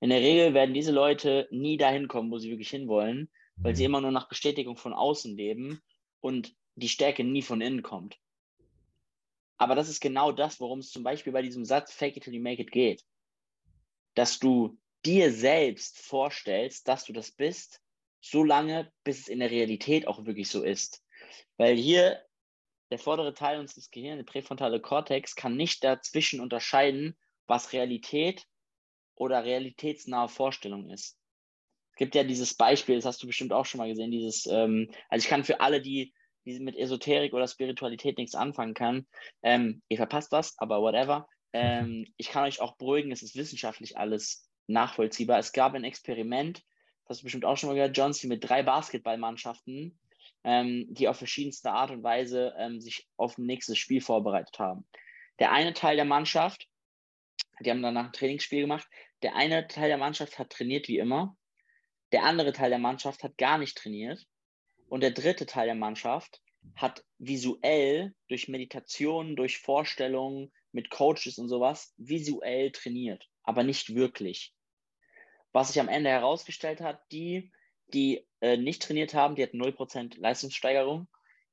In 0.00 0.10
der 0.10 0.20
Regel 0.20 0.54
werden 0.54 0.74
diese 0.74 0.92
Leute 0.92 1.48
nie 1.50 1.76
dahin 1.76 2.08
kommen, 2.08 2.30
wo 2.30 2.38
sie 2.38 2.50
wirklich 2.50 2.70
hinwollen, 2.70 3.30
weil 3.56 3.74
sie 3.74 3.84
mhm. 3.84 3.86
immer 3.86 4.00
nur 4.02 4.10
nach 4.10 4.28
Bestätigung 4.28 4.76
von 4.76 4.92
außen 4.92 5.36
leben 5.36 5.80
und 6.20 6.54
die 6.74 6.88
Stärke 6.88 7.24
nie 7.24 7.42
von 7.42 7.60
innen 7.60 7.82
kommt. 7.82 8.18
Aber 9.56 9.74
das 9.74 9.88
ist 9.88 10.00
genau 10.00 10.32
das, 10.32 10.60
worum 10.60 10.80
es 10.80 10.90
zum 10.90 11.02
Beispiel 11.02 11.32
bei 11.32 11.42
diesem 11.42 11.64
Satz 11.64 11.92
Fake 11.92 12.16
it 12.16 12.24
till 12.24 12.34
you 12.34 12.42
make 12.42 12.60
it 12.60 12.72
geht. 12.72 13.02
Dass 14.14 14.38
du 14.38 14.78
dir 15.04 15.32
selbst 15.32 15.98
vorstellst, 15.98 16.88
dass 16.88 17.04
du 17.04 17.12
das 17.12 17.30
bist, 17.30 17.80
so 18.20 18.42
lange, 18.42 18.90
bis 19.04 19.20
es 19.20 19.28
in 19.28 19.40
der 19.40 19.50
Realität 19.50 20.06
auch 20.06 20.24
wirklich 20.24 20.48
so 20.48 20.62
ist. 20.62 21.04
Weil 21.56 21.76
hier 21.76 22.24
der 22.90 22.98
vordere 22.98 23.34
Teil 23.34 23.60
unseres 23.60 23.90
Gehirns, 23.90 24.18
der 24.18 24.30
präfrontale 24.30 24.80
Kortex, 24.80 25.34
kann 25.34 25.56
nicht 25.56 25.84
dazwischen 25.84 26.40
unterscheiden, 26.40 27.16
was 27.46 27.72
Realität 27.72 28.46
oder 29.16 29.44
realitätsnahe 29.44 30.28
Vorstellung 30.28 30.90
ist. 30.90 31.18
Es 31.92 31.96
gibt 31.96 32.14
ja 32.14 32.24
dieses 32.24 32.54
Beispiel, 32.54 32.96
das 32.96 33.04
hast 33.04 33.22
du 33.22 33.26
bestimmt 33.26 33.52
auch 33.52 33.66
schon 33.66 33.78
mal 33.78 33.88
gesehen, 33.88 34.10
dieses, 34.10 34.46
ähm, 34.46 34.90
also 35.08 35.24
ich 35.24 35.28
kann 35.28 35.44
für 35.44 35.60
alle, 35.60 35.80
die 35.80 36.12
die 36.44 36.58
mit 36.60 36.76
Esoterik 36.76 37.32
oder 37.32 37.48
Spiritualität 37.48 38.18
nichts 38.18 38.34
anfangen 38.34 38.74
kann, 38.74 39.06
ähm, 39.42 39.82
ihr 39.88 39.96
verpasst 39.96 40.32
was, 40.32 40.58
aber 40.58 40.80
whatever. 40.80 41.28
Ähm, 41.52 42.06
ich 42.16 42.28
kann 42.28 42.44
euch 42.44 42.60
auch 42.60 42.76
beruhigen, 42.76 43.12
es 43.12 43.22
ist 43.22 43.36
wissenschaftlich 43.36 43.96
alles 43.96 44.48
nachvollziehbar. 44.66 45.38
Es 45.38 45.52
gab 45.52 45.74
ein 45.74 45.84
Experiment, 45.84 46.58
das 47.04 47.16
hast 47.16 47.20
du 47.20 47.24
bestimmt 47.24 47.44
auch 47.44 47.56
schon 47.56 47.68
mal 47.68 47.74
gehört, 47.74 47.96
Johnsy, 47.96 48.26
mit 48.26 48.48
drei 48.48 48.62
Basketballmannschaften, 48.62 49.98
ähm, 50.44 50.86
die 50.90 51.08
auf 51.08 51.18
verschiedenste 51.18 51.70
Art 51.70 51.90
und 51.90 52.02
Weise 52.02 52.54
ähm, 52.58 52.80
sich 52.80 53.08
auf 53.16 53.38
ein 53.38 53.46
nächstes 53.46 53.78
Spiel 53.78 54.00
vorbereitet 54.00 54.58
haben. 54.58 54.86
Der 55.38 55.52
eine 55.52 55.74
Teil 55.74 55.96
der 55.96 56.04
Mannschaft, 56.04 56.68
die 57.60 57.70
haben 57.70 57.82
danach 57.82 58.06
ein 58.06 58.12
Trainingsspiel 58.12 58.62
gemacht, 58.62 58.88
der 59.22 59.36
eine 59.36 59.66
Teil 59.68 59.88
der 59.88 59.98
Mannschaft 59.98 60.38
hat 60.38 60.50
trainiert 60.50 60.88
wie 60.88 60.98
immer, 60.98 61.36
der 62.12 62.24
andere 62.24 62.52
Teil 62.52 62.70
der 62.70 62.78
Mannschaft 62.78 63.22
hat 63.22 63.36
gar 63.38 63.58
nicht 63.58 63.76
trainiert 63.76 64.26
und 64.88 65.02
der 65.02 65.10
dritte 65.10 65.46
Teil 65.46 65.66
der 65.66 65.74
Mannschaft 65.74 66.40
hat 66.76 67.04
visuell 67.18 68.14
durch 68.28 68.48
Meditation, 68.48 69.36
durch 69.36 69.58
Vorstellungen 69.58 70.52
mit 70.72 70.90
Coaches 70.90 71.38
und 71.38 71.48
sowas 71.48 71.94
visuell 71.96 72.72
trainiert, 72.72 73.28
aber 73.42 73.62
nicht 73.62 73.94
wirklich. 73.94 74.54
Was 75.52 75.68
sich 75.68 75.80
am 75.80 75.88
Ende 75.88 76.10
herausgestellt 76.10 76.80
hat, 76.80 77.00
die, 77.12 77.52
die 77.88 78.26
äh, 78.40 78.56
nicht 78.56 78.82
trainiert 78.82 79.14
haben, 79.14 79.36
die 79.36 79.42
hatten 79.42 79.62
0% 79.62 80.18
Leistungssteigerung. 80.18 81.08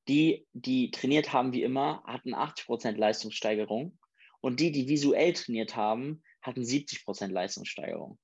Die, 0.07 0.47
die 0.53 0.89
trainiert 0.89 1.31
haben 1.31 1.53
wie 1.53 1.61
immer, 1.61 2.03
hatten 2.05 2.33
80% 2.33 2.97
Leistungssteigerung. 2.97 3.99
Und 4.39 4.59
die, 4.59 4.71
die 4.71 4.87
visuell 4.87 5.33
trainiert 5.33 5.75
haben, 5.75 6.23
hatten 6.41 6.63
70% 6.63 7.27
Leistungssteigerung. 7.27 8.17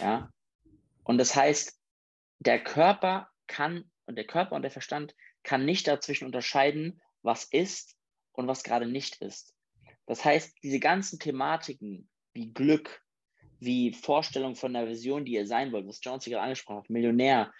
Ja? 0.00 0.32
Und 1.04 1.18
das 1.18 1.36
heißt, 1.36 1.78
der 2.38 2.64
Körper 2.64 3.28
kann 3.46 3.90
und 4.06 4.16
der 4.16 4.26
Körper 4.26 4.56
und 4.56 4.62
der 4.62 4.70
Verstand 4.70 5.14
kann 5.42 5.64
nicht 5.64 5.86
dazwischen 5.86 6.26
unterscheiden, 6.26 7.00
was 7.22 7.44
ist 7.44 7.96
und 8.32 8.48
was 8.48 8.62
gerade 8.62 8.86
nicht 8.86 9.16
ist. 9.22 9.54
Das 10.06 10.24
heißt, 10.24 10.56
diese 10.62 10.80
ganzen 10.80 11.18
Thematiken 11.18 12.08
wie 12.32 12.52
Glück, 12.52 13.02
wie 13.58 13.92
Vorstellung 13.92 14.54
von 14.54 14.72
der 14.72 14.88
Vision, 14.88 15.24
die 15.24 15.32
ihr 15.32 15.46
sein 15.46 15.72
wollt, 15.72 15.86
was 15.86 16.00
John 16.02 16.20
gerade 16.20 16.40
angesprochen 16.40 16.82
hat, 16.82 16.90
Millionär, 16.90 17.52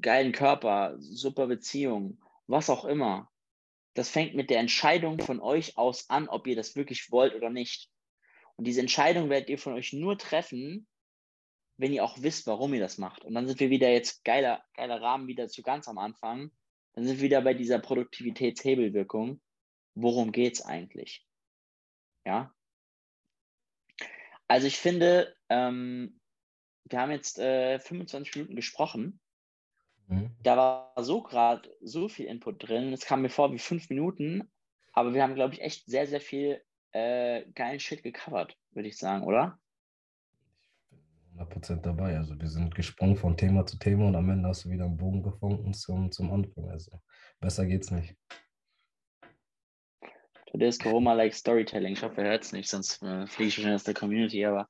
geilen 0.00 0.32
Körper, 0.32 0.96
super 0.98 1.46
Beziehung, 1.46 2.20
was 2.46 2.70
auch 2.70 2.84
immer, 2.84 3.30
das 3.94 4.10
fängt 4.10 4.34
mit 4.34 4.50
der 4.50 4.60
Entscheidung 4.60 5.18
von 5.18 5.40
euch 5.40 5.76
aus 5.76 6.08
an, 6.08 6.28
ob 6.28 6.46
ihr 6.46 6.54
das 6.54 6.76
wirklich 6.76 7.10
wollt 7.10 7.34
oder 7.34 7.50
nicht. 7.50 7.90
Und 8.56 8.66
diese 8.66 8.80
Entscheidung 8.80 9.30
werdet 9.30 9.48
ihr 9.48 9.58
von 9.58 9.72
euch 9.72 9.92
nur 9.92 10.18
treffen, 10.18 10.86
wenn 11.78 11.92
ihr 11.92 12.04
auch 12.04 12.20
wisst, 12.20 12.46
warum 12.46 12.74
ihr 12.74 12.80
das 12.80 12.98
macht. 12.98 13.24
Und 13.24 13.34
dann 13.34 13.46
sind 13.46 13.60
wir 13.60 13.70
wieder 13.70 13.90
jetzt 13.90 14.24
geiler, 14.24 14.62
geiler 14.74 15.00
Rahmen 15.00 15.28
wieder 15.28 15.48
zu 15.48 15.62
ganz 15.62 15.88
am 15.88 15.96
Anfang. 15.96 16.50
Dann 16.92 17.04
sind 17.04 17.16
wir 17.16 17.22
wieder 17.22 17.40
bei 17.40 17.54
dieser 17.54 17.78
Produktivitätshebelwirkung. 17.78 19.40
Worum 19.94 20.32
geht 20.32 20.54
es 20.54 20.62
eigentlich? 20.62 21.24
Ja. 22.26 22.52
Also 24.48 24.66
ich 24.66 24.78
finde, 24.78 25.36
ähm, 25.48 26.20
wir 26.84 27.00
haben 27.00 27.12
jetzt 27.12 27.38
äh, 27.38 27.78
25 27.78 28.34
Minuten 28.34 28.56
gesprochen. 28.56 29.20
Mhm. 30.08 30.34
Da 30.42 30.56
war 30.56 30.92
so 31.04 31.22
gerade 31.22 31.72
so 31.80 32.08
viel 32.08 32.26
Input 32.26 32.66
drin. 32.66 32.92
Es 32.92 33.04
kam 33.04 33.22
mir 33.22 33.30
vor 33.30 33.52
wie 33.52 33.58
fünf 33.58 33.88
Minuten, 33.88 34.50
aber 34.92 35.14
wir 35.14 35.22
haben, 35.22 35.34
glaube 35.34 35.54
ich, 35.54 35.60
echt 35.60 35.86
sehr, 35.86 36.06
sehr 36.06 36.20
viel 36.20 36.60
äh, 36.92 37.44
geilen 37.52 37.78
Shit 37.78 38.02
gecovert, 38.02 38.56
würde 38.72 38.88
ich 38.88 38.96
sagen, 38.96 39.24
oder? 39.24 39.60
100% 41.38 41.82
dabei. 41.82 42.16
Also 42.16 42.38
wir 42.38 42.48
sind 42.48 42.74
gesprungen 42.74 43.16
von 43.16 43.36
Thema 43.36 43.66
zu 43.66 43.78
Thema 43.78 44.06
und 44.06 44.16
am 44.16 44.30
Ende 44.30 44.48
hast 44.48 44.64
du 44.64 44.70
wieder 44.70 44.84
einen 44.84 44.96
Bogen 44.96 45.22
gefunden 45.22 45.72
zum, 45.72 46.10
zum 46.10 46.32
Anfang. 46.32 46.68
Also 46.70 47.00
besser 47.40 47.66
geht's 47.66 47.90
nicht. 47.90 48.16
Today's 50.50 50.78
Corona 50.78 51.12
like 51.12 51.34
Storytelling. 51.34 51.92
Ich 51.92 52.02
hoffe, 52.02 52.22
er 52.22 52.30
hört 52.30 52.44
es 52.44 52.52
nicht, 52.52 52.68
sonst 52.68 53.02
äh, 53.02 53.26
fliege 53.26 53.48
ich 53.48 53.54
schon 53.54 53.70
aus 53.70 53.84
der 53.84 53.94
Community, 53.94 54.44
aber 54.44 54.66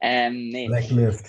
ähm, 0.00 0.48
nee. 0.48 0.66
Blacklist. 0.66 1.28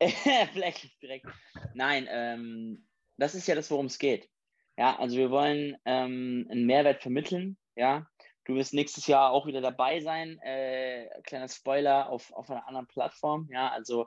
Blacklist 0.54 1.02
direkt. 1.02 1.26
Nein, 1.74 2.06
ähm, 2.10 2.86
das 3.16 3.34
ist 3.34 3.46
ja 3.48 3.54
das, 3.54 3.70
worum 3.70 3.86
es 3.86 3.98
geht. 3.98 4.28
Ja, 4.76 4.98
also 4.98 5.16
wir 5.16 5.30
wollen 5.30 5.76
ähm, 5.84 6.46
einen 6.50 6.66
Mehrwert 6.66 7.02
vermitteln, 7.02 7.56
ja, 7.76 8.06
Du 8.44 8.54
wirst 8.54 8.74
nächstes 8.74 9.06
Jahr 9.06 9.30
auch 9.30 9.46
wieder 9.46 9.60
dabei 9.60 10.00
sein. 10.00 10.38
Äh, 10.42 11.08
kleiner 11.24 11.48
Spoiler 11.48 12.08
auf, 12.08 12.32
auf 12.32 12.50
einer 12.50 12.66
anderen 12.66 12.86
Plattform. 12.86 13.48
Ja, 13.52 13.68
also 13.68 14.06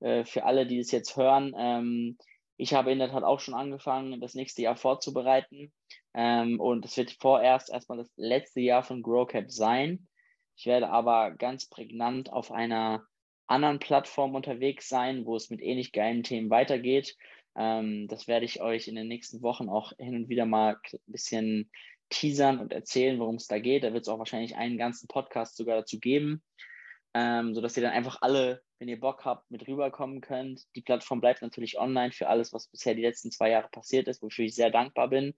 äh, 0.00 0.24
für 0.24 0.44
alle, 0.44 0.66
die 0.66 0.78
das 0.78 0.90
jetzt 0.90 1.16
hören, 1.16 1.54
ähm, 1.56 2.16
ich 2.56 2.74
habe 2.74 2.92
in 2.92 3.00
der 3.00 3.10
Tat 3.10 3.24
auch 3.24 3.40
schon 3.40 3.54
angefangen, 3.54 4.20
das 4.20 4.34
nächste 4.34 4.62
Jahr 4.62 4.76
vorzubereiten. 4.76 5.72
Ähm, 6.14 6.60
und 6.60 6.84
es 6.84 6.96
wird 6.96 7.10
vorerst 7.12 7.70
erstmal 7.70 7.98
das 7.98 8.12
letzte 8.16 8.60
Jahr 8.60 8.82
von 8.82 9.02
GrowCap 9.02 9.50
sein. 9.50 10.06
Ich 10.56 10.66
werde 10.66 10.90
aber 10.90 11.32
ganz 11.32 11.68
prägnant 11.68 12.32
auf 12.32 12.52
einer 12.52 13.04
anderen 13.46 13.80
Plattform 13.80 14.34
unterwegs 14.34 14.88
sein, 14.88 15.26
wo 15.26 15.36
es 15.36 15.50
mit 15.50 15.60
ähnlich 15.60 15.92
geilen 15.92 16.22
Themen 16.22 16.50
weitergeht. 16.50 17.16
Ähm, 17.56 18.06
das 18.08 18.28
werde 18.28 18.44
ich 18.44 18.60
euch 18.60 18.88
in 18.88 18.94
den 18.94 19.08
nächsten 19.08 19.42
Wochen 19.42 19.68
auch 19.68 19.92
hin 19.98 20.14
und 20.14 20.28
wieder 20.28 20.46
mal 20.46 20.76
ein 20.92 21.00
bisschen 21.06 21.70
teasern 22.12 22.58
und 22.58 22.72
erzählen, 22.72 23.18
worum 23.18 23.36
es 23.36 23.46
da 23.46 23.58
geht. 23.58 23.84
Da 23.84 23.92
wird 23.92 24.02
es 24.02 24.08
auch 24.08 24.18
wahrscheinlich 24.18 24.56
einen 24.56 24.78
ganzen 24.78 25.08
Podcast 25.08 25.56
sogar 25.56 25.76
dazu 25.76 25.98
geben, 25.98 26.42
ähm, 27.14 27.54
sodass 27.54 27.76
ihr 27.76 27.82
dann 27.82 27.92
einfach 27.92 28.18
alle, 28.20 28.62
wenn 28.78 28.88
ihr 28.88 29.00
Bock 29.00 29.24
habt, 29.24 29.50
mit 29.50 29.66
rüberkommen 29.66 30.20
könnt. 30.20 30.62
Die 30.76 30.82
Plattform 30.82 31.20
bleibt 31.20 31.42
natürlich 31.42 31.78
online 31.78 32.12
für 32.12 32.28
alles, 32.28 32.52
was 32.52 32.68
bisher 32.68 32.94
die 32.94 33.02
letzten 33.02 33.30
zwei 33.30 33.50
Jahre 33.50 33.68
passiert 33.68 34.08
ist, 34.08 34.22
wofür 34.22 34.44
ich 34.44 34.54
sehr 34.54 34.70
dankbar 34.70 35.08
bin. 35.08 35.34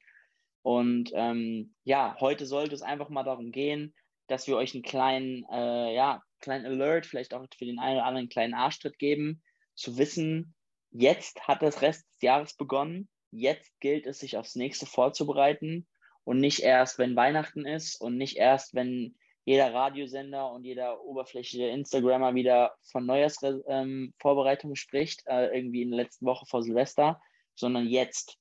Und 0.63 1.11
ähm, 1.15 1.75
ja, 1.85 2.17
heute 2.21 2.47
sollte 2.47 2.75
es 2.75 2.83
einfach 2.83 3.09
mal 3.09 3.23
darum 3.23 3.53
gehen, 3.53 3.95
dass 4.27 4.47
wir 4.47 4.57
euch 4.57 4.75
einen 4.75 4.83
kleinen, 4.83 5.45
äh, 5.51 5.95
ja, 5.95 6.23
kleinen 6.41 6.67
Alert, 6.67 7.07
vielleicht 7.07 7.35
auch 7.35 7.47
für 7.57 7.67
den 7.67 7.79
einen 7.79 7.97
oder 7.97 8.07
anderen 8.07 8.29
kleinen 8.29 8.55
Arschtritt 8.55 8.99
geben, 8.99 9.43
zu 9.75 9.99
wissen, 9.99 10.55
jetzt 10.91 11.47
hat 11.47 11.63
das 11.63 11.83
Rest 11.83 12.09
des 12.09 12.23
Jahres 12.23 12.55
begonnen, 12.55 13.09
jetzt 13.31 13.79
gilt 13.81 14.07
es, 14.07 14.21
sich 14.21 14.37
aufs 14.37 14.55
nächste 14.55 14.87
vorzubereiten 14.87 15.87
und 16.25 16.39
nicht 16.39 16.61
erst, 16.61 16.99
wenn 16.99 17.17
Weihnachten 17.17 17.67
ist 17.67 18.01
und 18.01 18.17
nicht 18.17 18.37
erst, 18.37 18.75
wenn 18.75 19.15
jeder 19.45 19.75
Radiosender 19.75 20.51
und 20.51 20.65
jeder 20.65 21.03
oberflächliche 21.03 21.67
Instagrammer 21.67 22.35
wieder 22.35 22.75
von 22.83 23.05
Neujahrsvorbereitungen 23.05 24.73
ähm, 24.73 24.77
spricht, 24.77 25.23
äh, 25.27 25.55
irgendwie 25.55 25.83
in 25.83 25.91
der 25.91 25.99
letzten 25.99 26.25
Woche 26.25 26.47
vor 26.47 26.63
Silvester, 26.63 27.21
sondern 27.55 27.87
jetzt, 27.87 28.39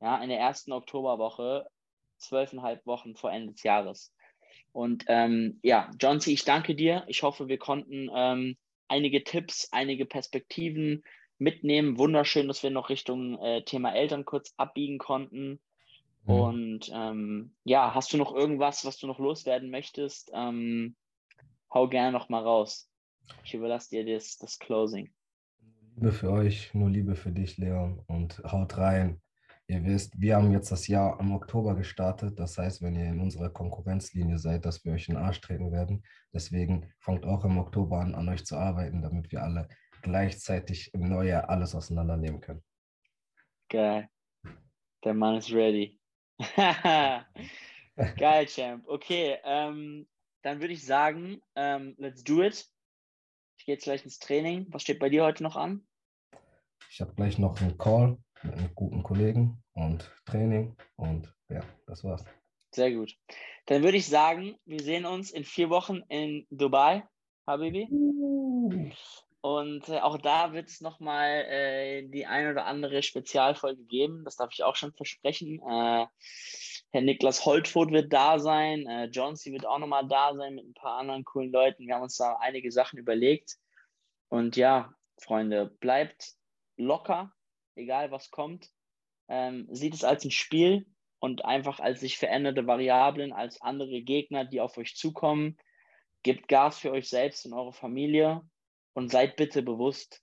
ja, 0.00 0.22
in 0.22 0.28
der 0.28 0.38
ersten 0.38 0.72
Oktoberwoche, 0.72 1.66
zwölfeinhalb 2.18 2.86
Wochen 2.86 3.16
vor 3.16 3.32
Ende 3.32 3.52
des 3.52 3.64
Jahres. 3.64 4.14
Und 4.70 5.04
ähm, 5.08 5.58
ja, 5.62 5.90
C., 5.98 6.32
ich 6.32 6.44
danke 6.44 6.74
dir. 6.74 7.04
Ich 7.08 7.22
hoffe, 7.24 7.48
wir 7.48 7.58
konnten 7.58 8.08
ähm, 8.14 8.56
einige 8.88 9.24
Tipps, 9.24 9.68
einige 9.72 10.06
Perspektiven 10.06 11.02
mitnehmen. 11.38 11.98
Wunderschön, 11.98 12.46
dass 12.46 12.62
wir 12.62 12.70
noch 12.70 12.88
Richtung 12.88 13.38
äh, 13.42 13.64
Thema 13.64 13.94
Eltern 13.94 14.24
kurz 14.24 14.54
abbiegen 14.56 14.98
konnten. 14.98 15.60
Mhm. 16.24 16.34
Und 16.34 16.90
ähm, 16.94 17.54
ja, 17.64 17.94
hast 17.94 18.12
du 18.12 18.16
noch 18.16 18.34
irgendwas, 18.34 18.84
was 18.84 18.98
du 18.98 19.06
noch 19.06 19.18
loswerden 19.18 19.70
möchtest? 19.70 20.30
Ähm, 20.34 20.96
hau 21.72 21.88
gerne 21.88 22.12
noch 22.12 22.28
mal 22.28 22.42
raus. 22.42 22.88
Ich 23.44 23.54
überlasse 23.54 23.90
dir 23.90 24.14
das, 24.14 24.36
das 24.38 24.58
Closing. 24.58 25.12
Liebe 25.94 26.12
für 26.12 26.30
euch, 26.30 26.72
nur 26.74 26.90
Liebe 26.90 27.14
für 27.14 27.32
dich, 27.32 27.58
Leon. 27.58 28.02
Und 28.06 28.42
haut 28.44 28.76
rein. 28.78 29.20
Ihr 29.68 29.84
wisst, 29.84 30.20
wir 30.20 30.36
haben 30.36 30.52
jetzt 30.52 30.72
das 30.72 30.86
Jahr 30.86 31.18
im 31.20 31.32
Oktober 31.32 31.74
gestartet. 31.74 32.38
Das 32.38 32.58
heißt, 32.58 32.82
wenn 32.82 32.96
ihr 32.96 33.06
in 33.06 33.20
unserer 33.20 33.50
Konkurrenzlinie 33.50 34.38
seid, 34.38 34.66
dass 34.66 34.84
wir 34.84 34.92
euch 34.92 35.08
in 35.08 35.14
den 35.14 35.24
Arsch 35.24 35.40
treten 35.40 35.72
werden. 35.72 36.02
Deswegen 36.32 36.92
fangt 36.98 37.24
auch 37.24 37.44
im 37.44 37.58
Oktober 37.58 38.00
an, 38.00 38.14
an 38.14 38.28
euch 38.28 38.44
zu 38.44 38.56
arbeiten, 38.56 39.02
damit 39.02 39.30
wir 39.32 39.42
alle 39.42 39.68
gleichzeitig 40.02 40.92
im 40.94 41.08
Neujahr 41.08 41.48
alles 41.48 41.74
auseinandernehmen 41.74 42.40
können. 42.40 42.62
Geil. 43.68 44.08
Der 45.04 45.14
Mann 45.14 45.36
ist 45.36 45.52
ready. 45.52 46.01
Geil, 48.16 48.46
Champ. 48.46 48.86
Okay, 48.88 49.38
ähm, 49.44 50.06
dann 50.42 50.60
würde 50.60 50.74
ich 50.74 50.84
sagen, 50.84 51.40
ähm, 51.54 51.94
let's 51.98 52.24
do 52.24 52.42
it. 52.42 52.68
Ich 53.58 53.66
gehe 53.66 53.74
jetzt 53.74 53.84
gleich 53.84 54.04
ins 54.04 54.18
Training. 54.18 54.66
Was 54.70 54.82
steht 54.82 54.98
bei 54.98 55.08
dir 55.08 55.24
heute 55.24 55.42
noch 55.42 55.56
an? 55.56 55.86
Ich 56.90 57.00
habe 57.00 57.14
gleich 57.14 57.38
noch 57.38 57.60
einen 57.60 57.78
Call 57.78 58.18
mit 58.42 58.54
einem 58.54 58.74
guten 58.74 59.02
Kollegen 59.02 59.62
und 59.74 60.10
Training 60.26 60.76
und 60.96 61.32
ja, 61.48 61.62
das 61.86 62.02
war's. 62.04 62.24
Sehr 62.74 62.92
gut. 62.92 63.16
Dann 63.66 63.82
würde 63.82 63.98
ich 63.98 64.08
sagen, 64.08 64.58
wir 64.64 64.82
sehen 64.82 65.06
uns 65.06 65.30
in 65.30 65.44
vier 65.44 65.70
Wochen 65.70 66.02
in 66.08 66.46
Dubai, 66.50 67.04
Habibi. 67.46 67.86
Uh. 67.90 68.90
Und 69.42 69.88
äh, 69.88 69.98
auch 69.98 70.18
da 70.18 70.52
wird 70.52 70.68
es 70.68 70.80
nochmal 70.80 71.44
äh, 71.48 72.08
die 72.08 72.26
ein 72.26 72.48
oder 72.48 72.64
andere 72.64 73.02
Spezialfolge 73.02 73.82
geben. 73.82 74.24
Das 74.24 74.36
darf 74.36 74.52
ich 74.52 74.62
auch 74.62 74.76
schon 74.76 74.92
versprechen. 74.92 75.60
Äh, 75.68 76.06
Herr 76.92 77.00
Niklas 77.00 77.44
Holtfurt 77.44 77.90
wird 77.90 78.12
da 78.12 78.38
sein. 78.38 78.86
Äh, 78.86 79.06
Johnsy 79.06 79.52
wird 79.52 79.66
auch 79.66 79.80
nochmal 79.80 80.06
da 80.06 80.32
sein 80.36 80.54
mit 80.54 80.64
ein 80.64 80.74
paar 80.74 80.96
anderen 80.96 81.24
coolen 81.24 81.50
Leuten. 81.50 81.88
Wir 81.88 81.96
haben 81.96 82.02
uns 82.02 82.16
da 82.16 82.36
einige 82.40 82.70
Sachen 82.70 83.00
überlegt. 83.00 83.56
Und 84.28 84.56
ja, 84.56 84.94
Freunde, 85.18 85.66
bleibt 85.80 86.34
locker, 86.76 87.32
egal 87.74 88.12
was 88.12 88.30
kommt. 88.30 88.70
Ähm, 89.26 89.66
sieht 89.72 89.94
es 89.94 90.04
als 90.04 90.24
ein 90.24 90.30
Spiel 90.30 90.86
und 91.18 91.44
einfach 91.44 91.80
als 91.80 91.98
sich 91.98 92.16
veränderte 92.16 92.68
Variablen, 92.68 93.32
als 93.32 93.60
andere 93.60 94.02
Gegner, 94.02 94.44
die 94.44 94.60
auf 94.60 94.78
euch 94.78 94.94
zukommen. 94.94 95.58
Gebt 96.22 96.46
Gas 96.46 96.78
für 96.78 96.92
euch 96.92 97.08
selbst 97.08 97.44
und 97.44 97.54
eure 97.54 97.72
Familie 97.72 98.42
und 98.94 99.10
seid 99.10 99.36
bitte 99.36 99.62
bewusst 99.62 100.22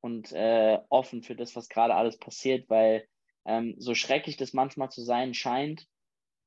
und 0.00 0.32
äh, 0.32 0.78
offen 0.88 1.22
für 1.22 1.36
das, 1.36 1.56
was 1.56 1.68
gerade 1.68 1.94
alles 1.94 2.18
passiert, 2.18 2.68
weil 2.68 3.06
ähm, 3.44 3.74
so 3.78 3.94
schrecklich 3.94 4.36
das 4.36 4.52
manchmal 4.52 4.90
zu 4.90 5.02
sein 5.02 5.34
scheint, 5.34 5.86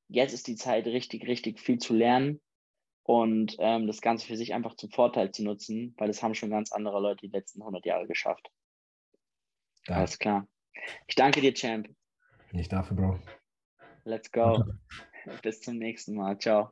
jetzt 0.07 0.33
ist 0.33 0.47
die 0.47 0.55
Zeit 0.55 0.85
richtig, 0.85 1.27
richtig 1.27 1.59
viel 1.59 1.77
zu 1.77 1.93
lernen 1.93 2.41
und 3.03 3.55
ähm, 3.59 3.87
das 3.87 4.01
Ganze 4.01 4.27
für 4.27 4.37
sich 4.37 4.53
einfach 4.53 4.75
zum 4.75 4.89
Vorteil 4.89 5.31
zu 5.31 5.43
nutzen, 5.43 5.93
weil 5.97 6.07
das 6.07 6.23
haben 6.23 6.35
schon 6.35 6.49
ganz 6.49 6.71
andere 6.71 6.99
Leute 6.99 7.27
die 7.27 7.33
letzten 7.33 7.61
100 7.61 7.85
Jahre 7.85 8.07
geschafft. 8.07 8.49
Ja. 9.87 9.97
Alles 9.97 10.17
klar. 10.17 10.47
Ich 11.07 11.15
danke 11.15 11.41
dir, 11.41 11.53
Champ. 11.53 11.89
Nicht 12.51 12.71
dafür, 12.71 12.95
Bro. 12.95 13.19
Let's 14.05 14.31
go. 14.31 14.63
Bis 15.41 15.61
zum 15.61 15.77
nächsten 15.77 16.15
Mal. 16.15 16.37
Ciao. 16.37 16.71